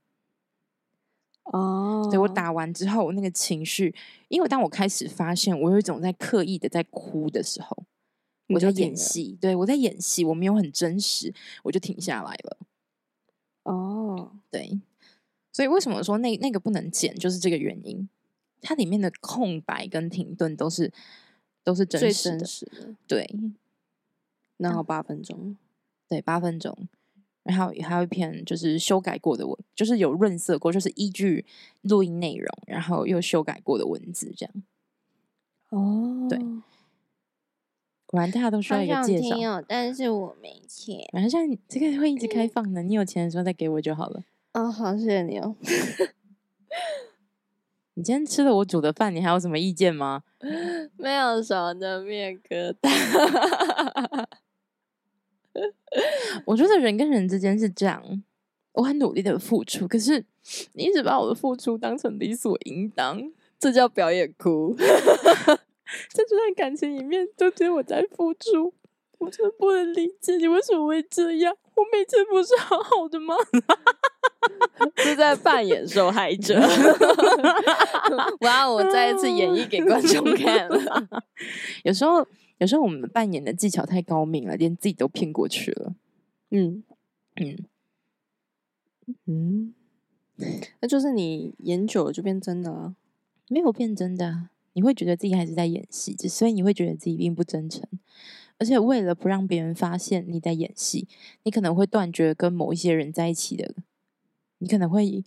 [1.53, 3.95] 哦，所以我打完之后，那个情绪，
[4.29, 7.85] 因为当我开始发现我有一种在刻意的在哭的时候，
[8.49, 12.57] 我在演戏，对，我在演戏，我没有很真实，我就停下来了。
[13.65, 14.81] 哦，对，
[15.53, 18.09] 所以为什么说那那个不能剪，就是这个原因。
[18.63, 20.91] 它里面的空白跟停顿都是
[21.63, 23.31] 都是真实的，最真实的，对。
[24.61, 25.57] 然后八分钟，
[26.09, 26.89] 对，八分钟。
[27.43, 31.47] 然后还有一篇就是修改过的文，就是有润色过，就是依据
[31.81, 34.55] 录音内容，然后又修改过的文字，这样。
[35.71, 36.39] 哦，对。
[38.05, 40.99] 果然大家都需要一个介绍，哦，但是我没钱。
[41.13, 44.23] 反正像这个会一直开放的，你有钱的时候再给我就好了。
[44.53, 45.57] 哦，好，谢谢你哦。
[47.95, 50.25] 你今天吃了我煮的饭，你还有什么意见吗？
[50.97, 54.27] 没有少的面疙瘩。
[56.47, 58.03] 我觉得人跟人之间是这样，
[58.73, 60.25] 我很努力的付出，可是
[60.75, 63.21] 你一直把我的付出当成理所应当，
[63.59, 64.75] 这叫表演哭。
[64.79, 68.73] 在这段感情里面，都觉得我在付出，
[69.19, 71.53] 我真的不能理解你为什么会这样。
[71.75, 73.35] 我每次不是好好的吗？
[74.99, 76.61] 是在扮演受害者。
[78.41, 81.09] 哇，我再一次演绎给观众看了。
[81.83, 82.25] 有时候。
[82.61, 85.95] 有时候我们扮演的技巧太高明了，连自己都骗过去了。
[86.51, 86.85] 嗯
[87.37, 87.65] 嗯
[89.25, 89.75] 嗯，
[90.81, 92.95] 那就是你演久了就变真的了。
[93.49, 97.83] 没有变真的，你会觉得自己还是在演戏，所以你会觉得自己并不真诚。
[98.59, 101.09] 而且为了不让别人发现你在演戏，
[101.45, 103.75] 你可能会断绝跟某一些人在一起的，
[104.59, 105.25] 你可能会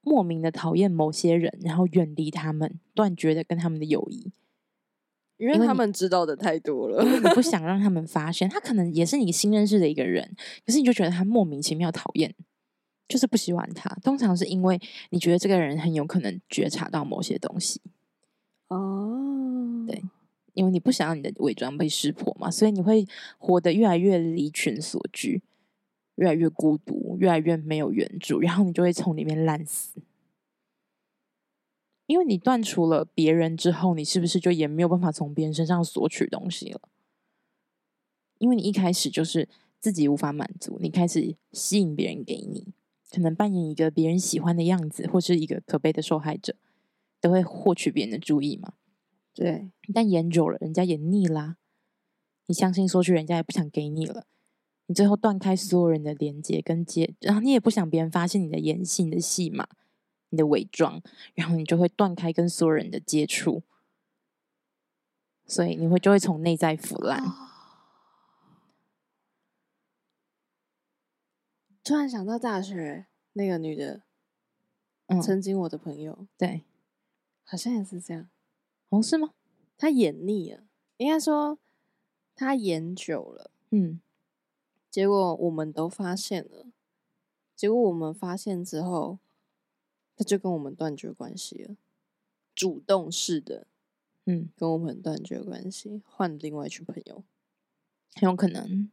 [0.00, 4.32] 莫名的讨厌某些人，然后远离他们，断绝的跟他们的友谊。
[5.38, 12.34] 因为他们知道的太多了，因为你不 想让他们发现，他可能也是你新认识的一个人，可是你就觉得他莫名其妙讨厌，
[13.06, 13.88] 就是不喜欢他。
[14.02, 17.80] 通常是因为你觉得这个人很有可能觉察到某些东西。
[18.68, 20.02] 哦，对，
[20.54, 23.06] 因为你不想让你的伪装被识破嘛，所以你会
[23.38, 25.42] 活得越来越离群所居，
[26.14, 30.00] 越来越孤独，越来越没有援助，然后你就会从里面烂死。
[32.06, 36.80] 因为你断除了别人之后，你是不是就也没有办法从别人身上索取东西了？
[38.38, 39.48] 因为你一开始就是
[39.80, 42.72] 自己无法满足，你开始吸引别人给你，
[43.10, 46.54] 可能扮演一个别人喜欢的样子，或是一个可悲的受害者，
[47.20, 48.74] 都会获取别人的注意嘛。
[49.34, 51.56] 对，但演久了，人家也腻啦。
[52.46, 54.26] 你相信索取，人家也不想给你了。
[54.86, 59.66] 你最后断开所有人的连接跟接，然后你也不想别人发现你的演戏、你的戏码。
[60.36, 61.00] 你的伪装，
[61.32, 63.62] 然后你就会断开跟所有人的接触，
[65.46, 67.24] 所以你会就会从内在腐烂。
[71.82, 74.02] 突然想到大学那个女的，
[75.06, 76.64] 嗯，曾经我的朋友，对，
[77.42, 78.28] 好像也是这样。
[78.90, 79.32] 哦，是吗？
[79.78, 80.64] 她演腻了，
[80.98, 81.58] 应该说
[82.34, 84.02] 她演久了，嗯，
[84.90, 86.66] 结果我们都发现了，
[87.54, 89.18] 结果我们发现之后。
[90.16, 91.76] 他就跟我们断绝关系了，
[92.54, 93.66] 主动式的，
[94.24, 97.22] 嗯，跟我们断绝关系，换另外一群朋友，
[98.14, 98.90] 很有可能，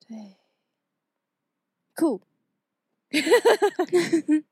[0.00, 0.36] 对，
[1.94, 2.20] 酷，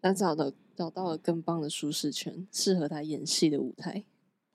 [0.00, 4.04] 他找到找到了更棒的舒适圈，适合他演戏的舞台。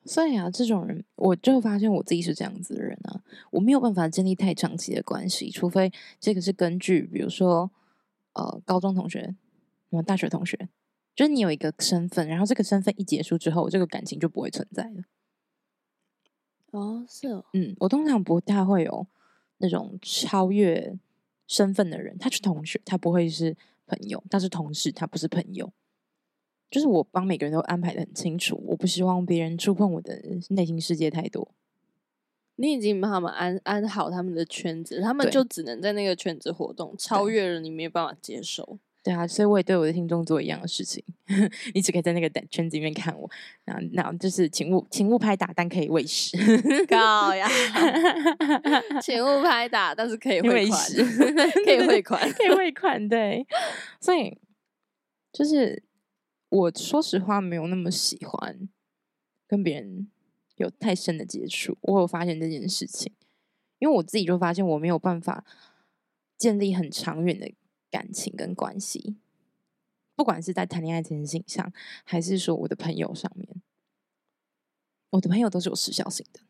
[0.10, 7.70] 所以啊，这种人，我就发现我自己是这样子的人啊，我没有办法建立太长期的关系，除非这个是根据，比如说，
[8.34, 9.36] 呃，高中同学，
[10.08, 10.68] 大学同学，
[11.16, 15.04] 就是你有一个身份，然后这个身份一结束之后，这个感情就不会存在了。
[16.72, 19.06] 哦，是哦，嗯，我通常不太会有
[19.60, 20.98] 那种超越
[21.46, 23.56] 身份的人，他是同学，他不会是
[23.86, 25.72] 朋友；他是同事，他不是朋友。
[26.70, 31.54] 就是我帮每个人都安排的很清楚，我不希望别人触碰我的内心世界太多。
[32.58, 38.78] 你已经帮他们安安好他们的圈子，他们就只能在那个圈子活动，超越了你没有办法接受。
[39.02, 41.02] 对啊，所以我也对我的听众做一样的事情。
[41.74, 43.30] 你只可以在那个圈子里面看我，
[43.64, 46.38] 然后，然后就是请勿请勿拍打，但可以喂食。
[46.86, 47.48] 高呀，
[49.02, 51.02] 请勿拍打，但是可以喂食，
[51.64, 53.08] 可以汇款，可以汇款。
[53.08, 53.48] 对，
[54.02, 54.38] 所以
[55.32, 55.82] 就是。
[56.50, 58.68] 我说实话，没有那么喜欢
[59.48, 60.10] 跟别人
[60.56, 61.78] 有太深的接触。
[61.82, 63.14] 我有发现这件事情，
[63.78, 65.46] 因为我自己就发现我没有办法
[66.38, 67.52] 建立很长远的
[67.92, 69.18] 感情跟关系，
[70.16, 71.72] 不管是在谈恋爱这件事情上，
[72.04, 73.62] 还是说我的朋友上面，
[75.12, 76.42] 我的朋友都是有时效性的。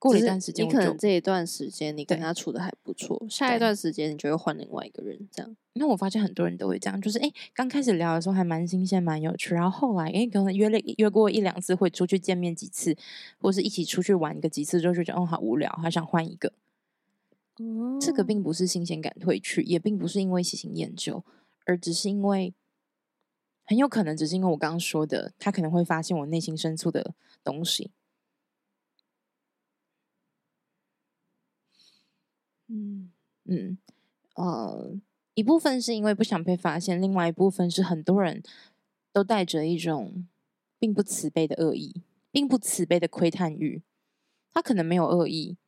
[0.00, 5.56] 过了一段时间，你可能这一段时间你跟他处的还不错，下一段时间你就会换另外一个人，这样。
[5.74, 12.96] 那我发现很多人都会这样，就是哎，刚开始聊的时候还蛮新鲜、蛮有趣，然后后来哎，可能约了约过一两次会出去见面几次，
[13.38, 16.54] 或是一起出去玩个几次，就觉得哦好无聊，还想换一个。
[17.58, 21.22] 哦，这个并不是新鲜感褪去，也并不是因为喜新厌旧，
[21.66, 22.54] 而只是因为
[23.64, 27.12] 很有可能只是因为我刚刚说的，他可能会发现我内心深处的
[27.44, 27.90] 东西。
[32.70, 33.10] 嗯
[33.46, 33.78] 嗯，
[34.36, 34.96] 呃，
[35.34, 38.42] 一部分是因为不想被发现，另外一部分是很多人
[39.12, 40.28] 都带着一种
[40.78, 43.82] 并不慈悲的恶意，并不慈悲的窥探欲。
[44.52, 45.58] 他可能没有恶意，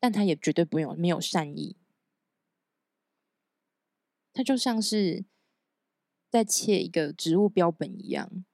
[0.00, 1.76] 但他也绝对不用没有善意。
[4.32, 5.24] 他就像是
[6.30, 8.44] 在切一个植物标本一样，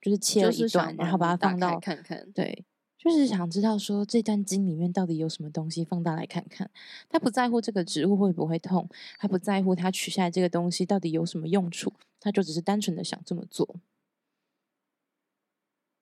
[0.00, 2.64] 就是切了一段，然后把它放到看看，对。
[2.98, 6.68] 就是想知道说这段经里面到底有什么东西，放大来看看。
[7.08, 8.88] 他不在乎这个植物会不会痛，
[9.18, 13.76] 他不在乎他取下来这个东西到底有什么用处，他就只是单纯的想这么做。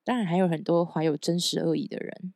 [0.02, 2.32] 当然还有很多怀有真实恶意的人，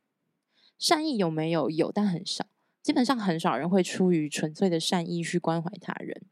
[0.78, 1.70] 善意有没有？
[1.70, 2.46] 有，但很少。
[2.82, 6.22] 基本上很少人会出于纯粹的善意去关怀他人，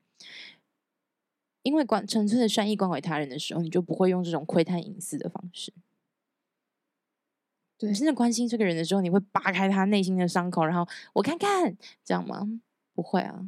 [1.62, 5.72] 因为关纯粹的善意关怀他人的时候，你就不会用这种窥探隐私的方式。
[7.78, 12.48] 对，真的关心这个人的时候，你会扒开他内心的伤口，然后我看看，这样吗？
[12.92, 13.46] 不会啊，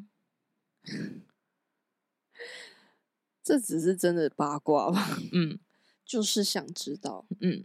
[3.42, 5.18] 这只是真的八卦吧？
[5.32, 5.58] 嗯，
[6.06, 7.64] 就是想知道，嗯，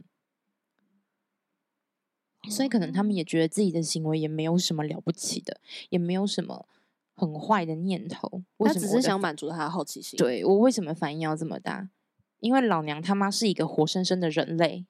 [2.49, 6.67] 所以可能他们也觉得自己的行为也没有什么了不起的，也没有什么
[7.13, 10.17] 很坏的念头，他只是想满足他的好奇心。
[10.17, 11.91] 对，我为什么反应要这么大？
[12.39, 14.87] 因为老娘他妈是一个活生生的人类。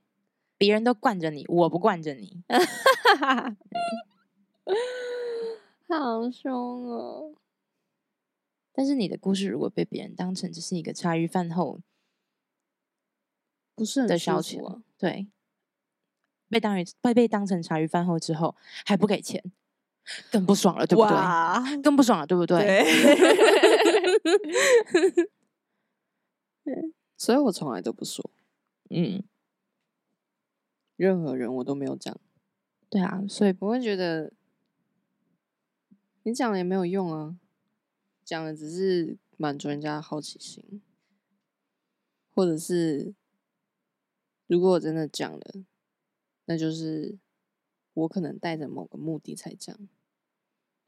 [0.58, 2.42] 别人都惯着你，我不惯着你，
[5.88, 7.36] 好凶哦！
[8.74, 11.80] 但是你的故事如果被别人当成只是一个茶余饭后，
[13.76, 14.82] 不是很的消遣啊？
[14.98, 15.28] 对，
[16.50, 19.44] 被当于被被当成茶余饭后之后还不给钱，
[20.32, 21.82] 更不爽了，对不对？
[21.82, 22.58] 更不爽了，对不对？
[26.64, 28.30] 对，所以我从来都不说，
[28.90, 29.22] 嗯。
[30.96, 32.18] 任何人我都没有讲，
[32.90, 34.32] 对啊，所以不会觉得
[36.24, 37.38] 你讲了也没有用啊，
[38.24, 40.82] 讲的只是满足人家的好奇心，
[42.34, 43.14] 或者是
[44.48, 45.42] 如果我真的讲了，
[46.46, 47.18] 那就是
[47.94, 49.78] 我可能带着某个目的才讲，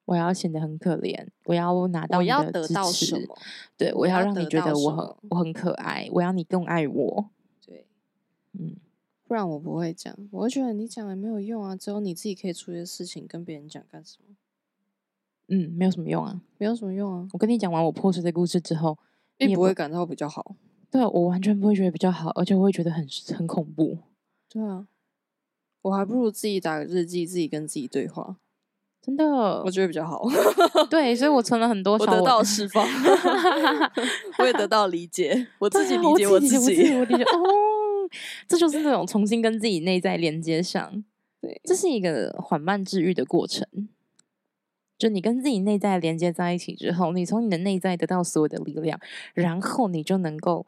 [0.05, 3.37] 我要显得很可怜，我要拿到你的支持，我要得到什么？
[3.75, 7.29] 对，我要让你觉得我很我很可爱，我要你更爱我，
[7.65, 7.85] 对，
[8.53, 8.77] 嗯。
[9.27, 14.35] 不然我不会讲，我会觉得你讲也没有用啊，只有你自己可以处理的事情，跟别人讲干什么？
[15.49, 17.27] 嗯，没有什么用啊，没有什么用啊。
[17.33, 18.97] 我跟你讲完我破碎的故事之后，
[19.39, 20.55] 你也不会感到比较好。
[20.89, 23.05] 对啊，我完全不会觉得比较好，而且我会觉得很
[23.35, 23.97] 很恐怖。
[24.49, 24.87] 对啊，
[25.81, 28.37] 我还不如自己打个日记，自己跟自己对话，
[29.01, 29.25] 真的，
[29.63, 30.25] 我觉得比较好。
[30.89, 32.85] 对，所以我存了很多，我得到释放，
[34.39, 37.76] 我也得到理解，我自己理解我自己，我自己我理解哦。
[38.47, 41.03] 这就是那种重新跟自己内在连接上，
[41.41, 43.67] 对，这是一个缓慢治愈的过程。
[44.97, 48.99] 就你跟自己内在连接在一起之后，你从你的内在得到所有的力量，
[49.35, 50.65] 然后你就能够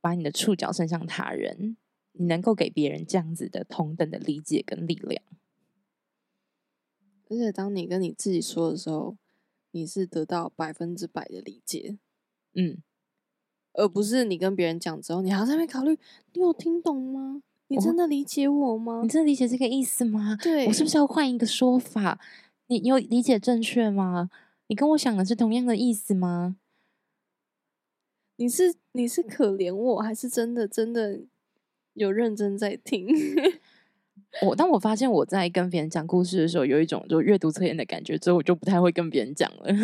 [0.00, 1.78] 把你的触角伸向他人，
[2.12, 5.22] 你能够给别人这样子的同等的理解跟力量。
[7.30, 9.16] 而且当你跟你自己说的时候，
[9.70, 11.98] 你是得到百分之百的理解，
[12.52, 12.82] 嗯。
[13.78, 15.96] 而不是你跟别人讲之后，你还在那边考虑，
[16.32, 17.42] 你有听懂吗？
[17.68, 19.00] 你真的理解我吗？
[19.02, 20.36] 你真的理解这个意思吗？
[20.42, 22.18] 对，我是不是要换一个说法？
[22.66, 24.30] 你你有理解正确吗？
[24.66, 26.56] 你跟我想的是同样的意思吗？
[28.36, 31.20] 你是你是可怜我，还是真的真的
[31.94, 33.06] 有认真在听？
[34.46, 39.64] 我当我发现我在跟别人讲故事的时候，有一种就阅读测验的感觉，之后我就不太会跟别人讲了。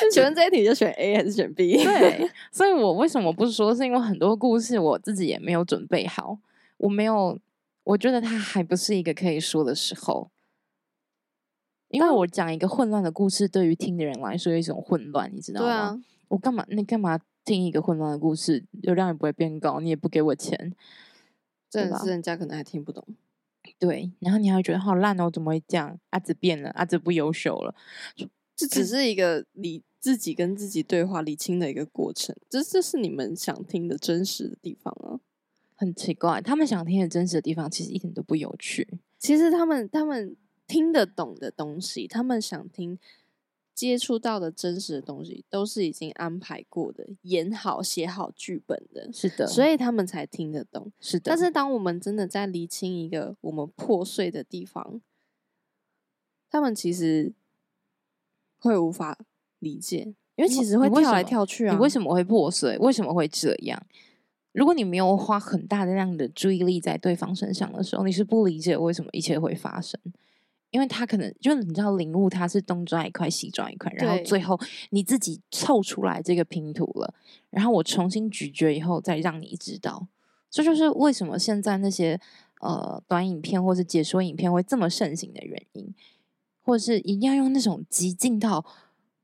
[0.12, 1.82] 请问这一题就选 A 还是选 B？
[1.82, 3.74] 对， 所以我为什么不说？
[3.74, 6.38] 是因为很多故事我自己也没有准备好，
[6.78, 7.38] 我没有，
[7.84, 10.30] 我觉得它还不是一个可以说的时候。
[11.88, 15.70] 因为我讲一个混乱的故事，对于听的人来说有一种混乱，你知道吗？
[15.70, 16.62] 啊、我干嘛？
[16.68, 18.62] 你干嘛听一个混乱的故事？
[18.72, 20.74] 流量也不会变高，你也不给我钱，
[21.70, 23.02] 真的是人家可能还听不懂。
[23.78, 25.98] 对，然后你还会觉得好烂哦，怎么会这样？
[26.10, 27.74] 阿紫变了，阿紫不优秀了。
[28.54, 35.18] 这只是一个理自己跟自己对话理清的一个过程，这这是你们想听的真实的地方啊！
[35.74, 39.00] 很奇怪，他们想听的真实的地方其实一点都不有趣。
[39.18, 40.36] 其实他们他们
[40.66, 42.98] 听得懂的东西，他们想听
[43.74, 49.12] 接触到的真实的东西，都是已经安排过的、演好、写好剧本的。
[49.12, 50.92] 是的，所以他们才听得懂。
[51.00, 55.00] 是的，但是当我们真的在理清一个我们破碎的地方，
[56.48, 57.32] 他们其实。
[58.60, 59.16] 会无法
[59.60, 61.74] 理解，因为其实会跳来跳去啊。
[61.74, 62.76] 你为什么会破碎？
[62.78, 63.80] 为什么会这样？
[64.52, 70.00] 如果你没有花很大的量的注意力在对方身上的时候，你是不理解为什么一切会发生。
[70.70, 74.58] 因为他可能就是你知道，领悟他是东抓一块，西抓一块，然后最后
[74.90, 77.14] 你自己凑出来这个拼图了。
[77.50, 80.08] 然后我重新咀嚼以后，再让你知道。
[80.50, 82.20] 这就是为什么现在那些
[82.60, 85.94] 呃短影片或是解说影片会这么盛行的原因。
[86.60, 88.62] 或者是一定要用那种激进到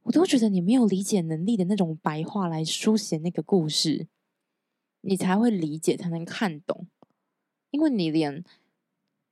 [0.04, 4.06] 我都觉得你没有理解能力的那种白话来书写那个故事，
[5.02, 6.86] 你才会理解，才能看懂。
[7.70, 8.44] 因为你连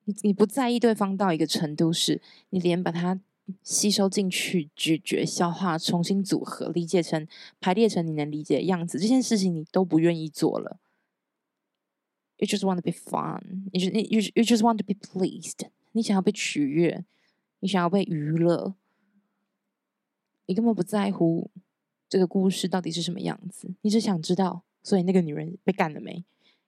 [0.04, 2.20] 你你不在意对方到一个程度，是
[2.50, 3.20] 你连把它
[3.62, 7.26] 吸收进去、咀嚼、消化、重新组合、理解成
[7.60, 10.80] 排列成你能理解的样子，这件事情你都不愿意做了。
[12.38, 13.68] You just want to be fun.
[13.72, 15.68] You just you you just want to be pleased.
[15.92, 17.04] 你想要被取悦。
[17.60, 18.74] 你想要被娱乐，
[20.52, 21.50] 你根本不在乎
[22.10, 26.22] 这个故事到底是什么样子，你只想知道，所以那个女人被干了没？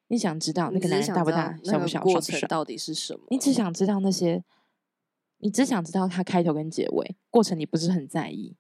[0.09, 3.27] 你想知道那个男人大不大、小不小、过程到底是什么？
[3.29, 4.43] 你只想知道那些，
[5.37, 8.57] 你只想知道他开头跟结尾，过程你不是很在意。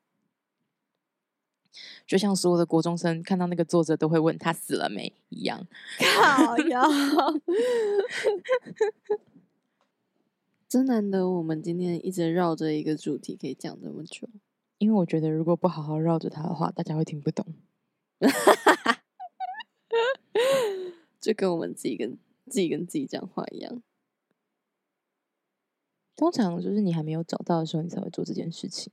[2.06, 5.66] 就像所有的国中生看到那个作者都会问他死了没一样。
[5.98, 6.82] 靠腰。
[10.68, 14.28] 真难得，我们今天一直绕着一个主题可以讲这么久。
[14.84, 17.46] 因为我觉得，如果不好好绕着它的话，大家会听不懂。
[21.18, 23.82] 就跟我们自己跟自己跟自己讲话一样。
[26.14, 28.92] 通常就是你还没有找到的时候，你才会做这件事情。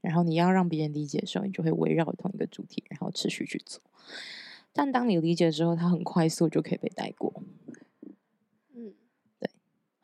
[0.00, 3.80] 然后你要让别人理解的时候，你就会围绕同一个主题，然后持续去做。
[4.72, 7.44] 但当你理解之后，它很快速就可以被带过。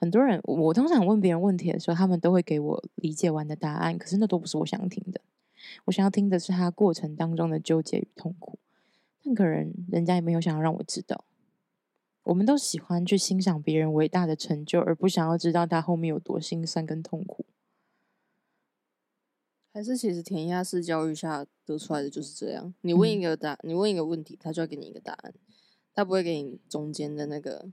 [0.04, 5.22] 很多人，我通常问别人问题的时候，他们都会给我理解完的答案，可是那都不是我想听的。
[5.86, 8.58] 我想要听的是他过程当中的纠结与痛苦。
[9.22, 11.24] 但可能人家也没有想要让我知道。
[12.24, 17.46] 我们都喜欢去欣赏别人伟大的成就，而不想要知道他后面有多心酸跟痛苦。
[19.72, 22.74] 还是其实填鸭式教育下得出来的就是这样？
[22.82, 25.32] 你问一个答，你问一个问题，他就要给你一个答案，
[25.94, 27.70] 他不会给你中间的那个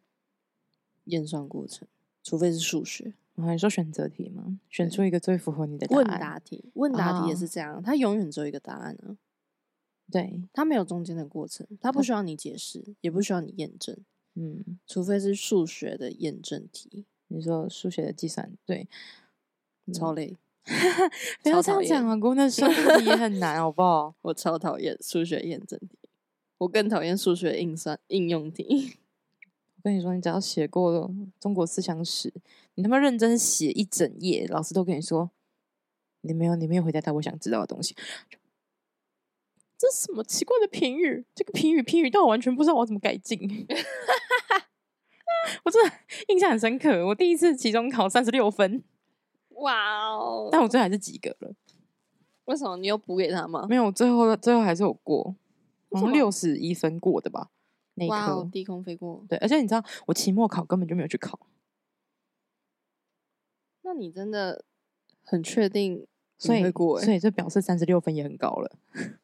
[1.04, 1.86] 验算过程。
[2.24, 4.60] 除非是数学，我还说选择题吗？
[4.70, 6.06] 选出一个最符合你的答案。
[6.06, 9.18] 问答题，问答题也是这样，它永远只有一个答案啊。
[10.12, 13.98] 对，它没有中间的过程，它不需要你解释，也不需要你验证。
[14.36, 17.06] 嗯，除非是数学的验证题。
[17.28, 18.88] 你说数学的计算，对，
[19.94, 20.38] 超累。
[21.42, 24.14] 不要这样讲啊，公的数学题也很难，好不好？
[24.22, 25.98] 我超讨厌数学验证题，
[26.60, 28.98] 我更讨厌数学应算应用题。
[29.82, 31.10] 我跟你说，你只要写过了
[31.40, 32.32] 中国思想史，
[32.76, 35.32] 你他妈认真写一整页，老师都跟你说，
[36.22, 37.96] 你没有，你没有回答到我想知道的东西。
[39.80, 41.26] 这是什么奇怪的评语？
[41.34, 43.40] 这个评语评语到我完全不知道我怎么改进。
[45.66, 45.92] 我真的
[46.28, 48.84] 印象很深刻，我第一次期中考三十六分，
[49.50, 50.50] 哇哦！
[50.52, 51.56] 但我最后还是及格了。
[52.46, 52.78] 为什么？
[52.78, 53.66] 你有补给他吗？
[53.68, 55.36] 没有，最后最后还是有过，
[55.90, 57.50] 好像六十一分过的吧。
[58.08, 58.50] 那哇哦！
[58.52, 61.40] 低空飞过，对，而且你知道，我期末考根本就没有去考。
[63.84, 64.64] 那你真的
[65.24, 66.06] 很确定？
[66.38, 66.72] 所以，
[67.04, 68.72] 所以这表示三十六分也很高了。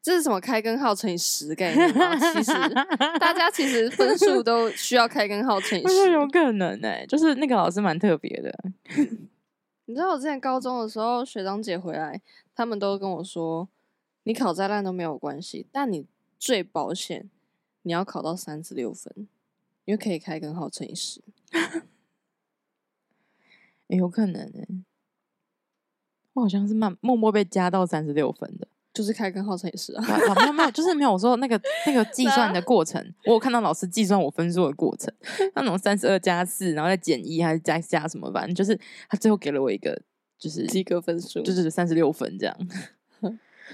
[0.00, 2.16] 这是什么开根号乘以十概念吗？
[2.16, 2.52] 其实
[3.18, 8.54] 大家其实分数都需要开根号乘以十，有可能哎、欸，就是那个老师蛮特别的。
[9.86, 12.20] 你知道我之前高中的时候，学长姐回来，
[12.54, 13.68] 他们都跟我说，
[14.22, 16.06] 你考再烂都没有关系，但你
[16.38, 17.28] 最保险，
[17.84, 19.28] 你要考到三十六分，
[19.86, 21.22] 因为可以开根号乘以十。
[23.86, 24.68] 有可能哎、欸，
[26.32, 28.68] 我好像是慢默默被加到三十六分的。
[28.92, 30.04] 就是开根号乘以十啊，
[30.36, 35.12] 没有没有，就是没有我说那个那个计算的过程，我有看到老师计算我分数的过程，
[35.56, 38.78] 那种三十二加四，然后再减一还是加加什么，反正就是
[39.08, 40.00] 他最后给了我一个
[40.38, 42.56] 就是及格分数，就是三十六分这样。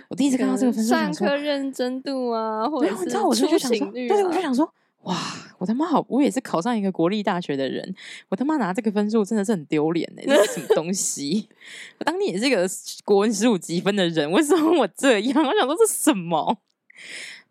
[0.09, 4.73] 我第一次看到这个分数，上课认真度啊，或者是出勤率，对，我就想说。
[5.05, 5.17] 哇，
[5.57, 7.95] 我他妈好，我也是考上一个国立大学的人，
[8.29, 11.49] 我他妈拿这个分数真的是很丢脸哎，这是什么东西？
[11.99, 12.69] 我当年也是一个
[13.03, 15.41] 国文十五级分的人，为什么我这样？
[15.43, 16.59] 我想说这是什么？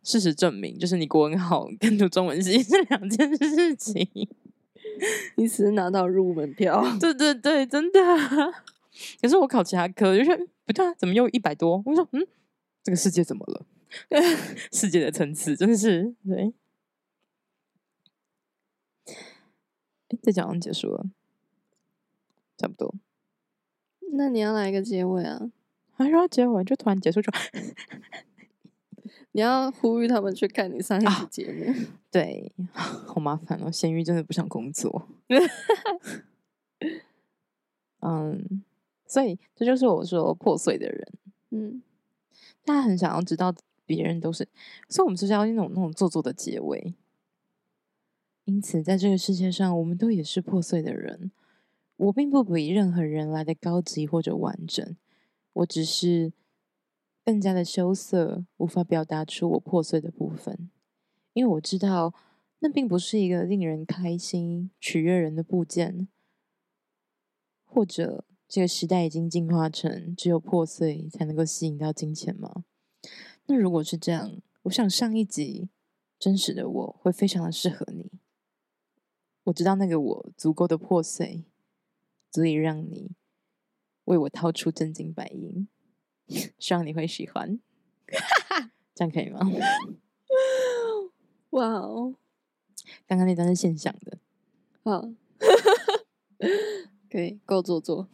[0.03, 4.07] 事实证明，就是你国文好跟读中文系是两件事情。
[5.33, 7.99] 你只是拿到入门票， 对对对，真的。
[9.21, 11.81] 可是我考其他科，就是不对啊，怎么又一百多？
[11.85, 12.27] 我说嗯，
[12.83, 13.65] 这个世界怎么了？
[14.71, 16.53] 世界的层次真的是对。
[20.21, 21.05] 这讲结束了，
[22.57, 22.95] 差不多。
[24.13, 25.51] 那你要来一个结尾啊？
[25.93, 27.31] 还说结尾就突然结束就？
[29.33, 31.71] 你要呼吁他们去看你上一期节目？
[31.71, 31.75] 啊、
[32.09, 33.71] 对，好麻烦哦。
[33.71, 35.07] 咸鱼真的不想工作。
[38.01, 38.63] 嗯，
[39.09, 41.13] 所以这就是我说破碎的人。
[41.49, 41.81] 嗯，
[42.63, 43.53] 他很想要知道
[43.85, 44.47] 别人都是，
[44.87, 46.93] 所以我们就是要那种那种做作的结尾。
[48.45, 51.31] 因此，在这个世界上，我们都也是破碎的人。
[51.97, 54.95] 我并不比任何人来的高级或者完整，
[55.53, 56.31] 我只是
[57.25, 60.69] 更加的羞涩，无法表达出我破碎的部分。
[61.33, 62.13] 因为我知道，
[62.59, 66.07] 那并不是一个令人开心、取悦人的部件。
[67.65, 72.65] 或者，这个时代已经进化成只有破碎才能够吸引到金钱吗？
[73.45, 75.69] 那如果是这样，我想上一集
[76.17, 78.11] 真实的我会非常的适合你。
[79.43, 81.45] 我知道那个我足够的破碎，
[82.31, 83.11] 足以让你
[84.05, 85.67] 为我掏出真金白银，
[86.57, 87.59] 希望你会喜欢，
[88.95, 89.39] 这样可以吗？
[91.51, 92.15] 哇哦！
[93.07, 94.17] 刚刚那段是现象的，
[94.83, 95.09] 好，
[97.11, 98.07] 可以够做作，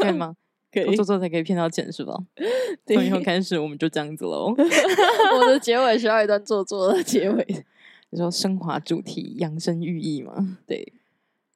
[0.00, 0.36] 可以吗？
[0.72, 2.14] 可以够做作才可以骗到钱是吧？
[2.86, 4.54] 从以后开始我们就这样子喽。
[4.56, 7.64] 我的结尾需要一段做作的结尾。
[8.10, 10.58] 你说升华主题、养生寓意吗？
[10.66, 10.92] 对，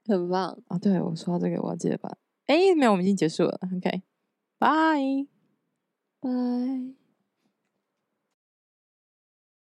[0.06, 0.78] 很棒啊！
[0.78, 2.16] 对，我说到这个，我要记得把。
[2.46, 3.58] 哎，没有，我们已经结束了。
[3.76, 4.02] OK，
[4.58, 4.68] 拜
[6.20, 7.03] 拜。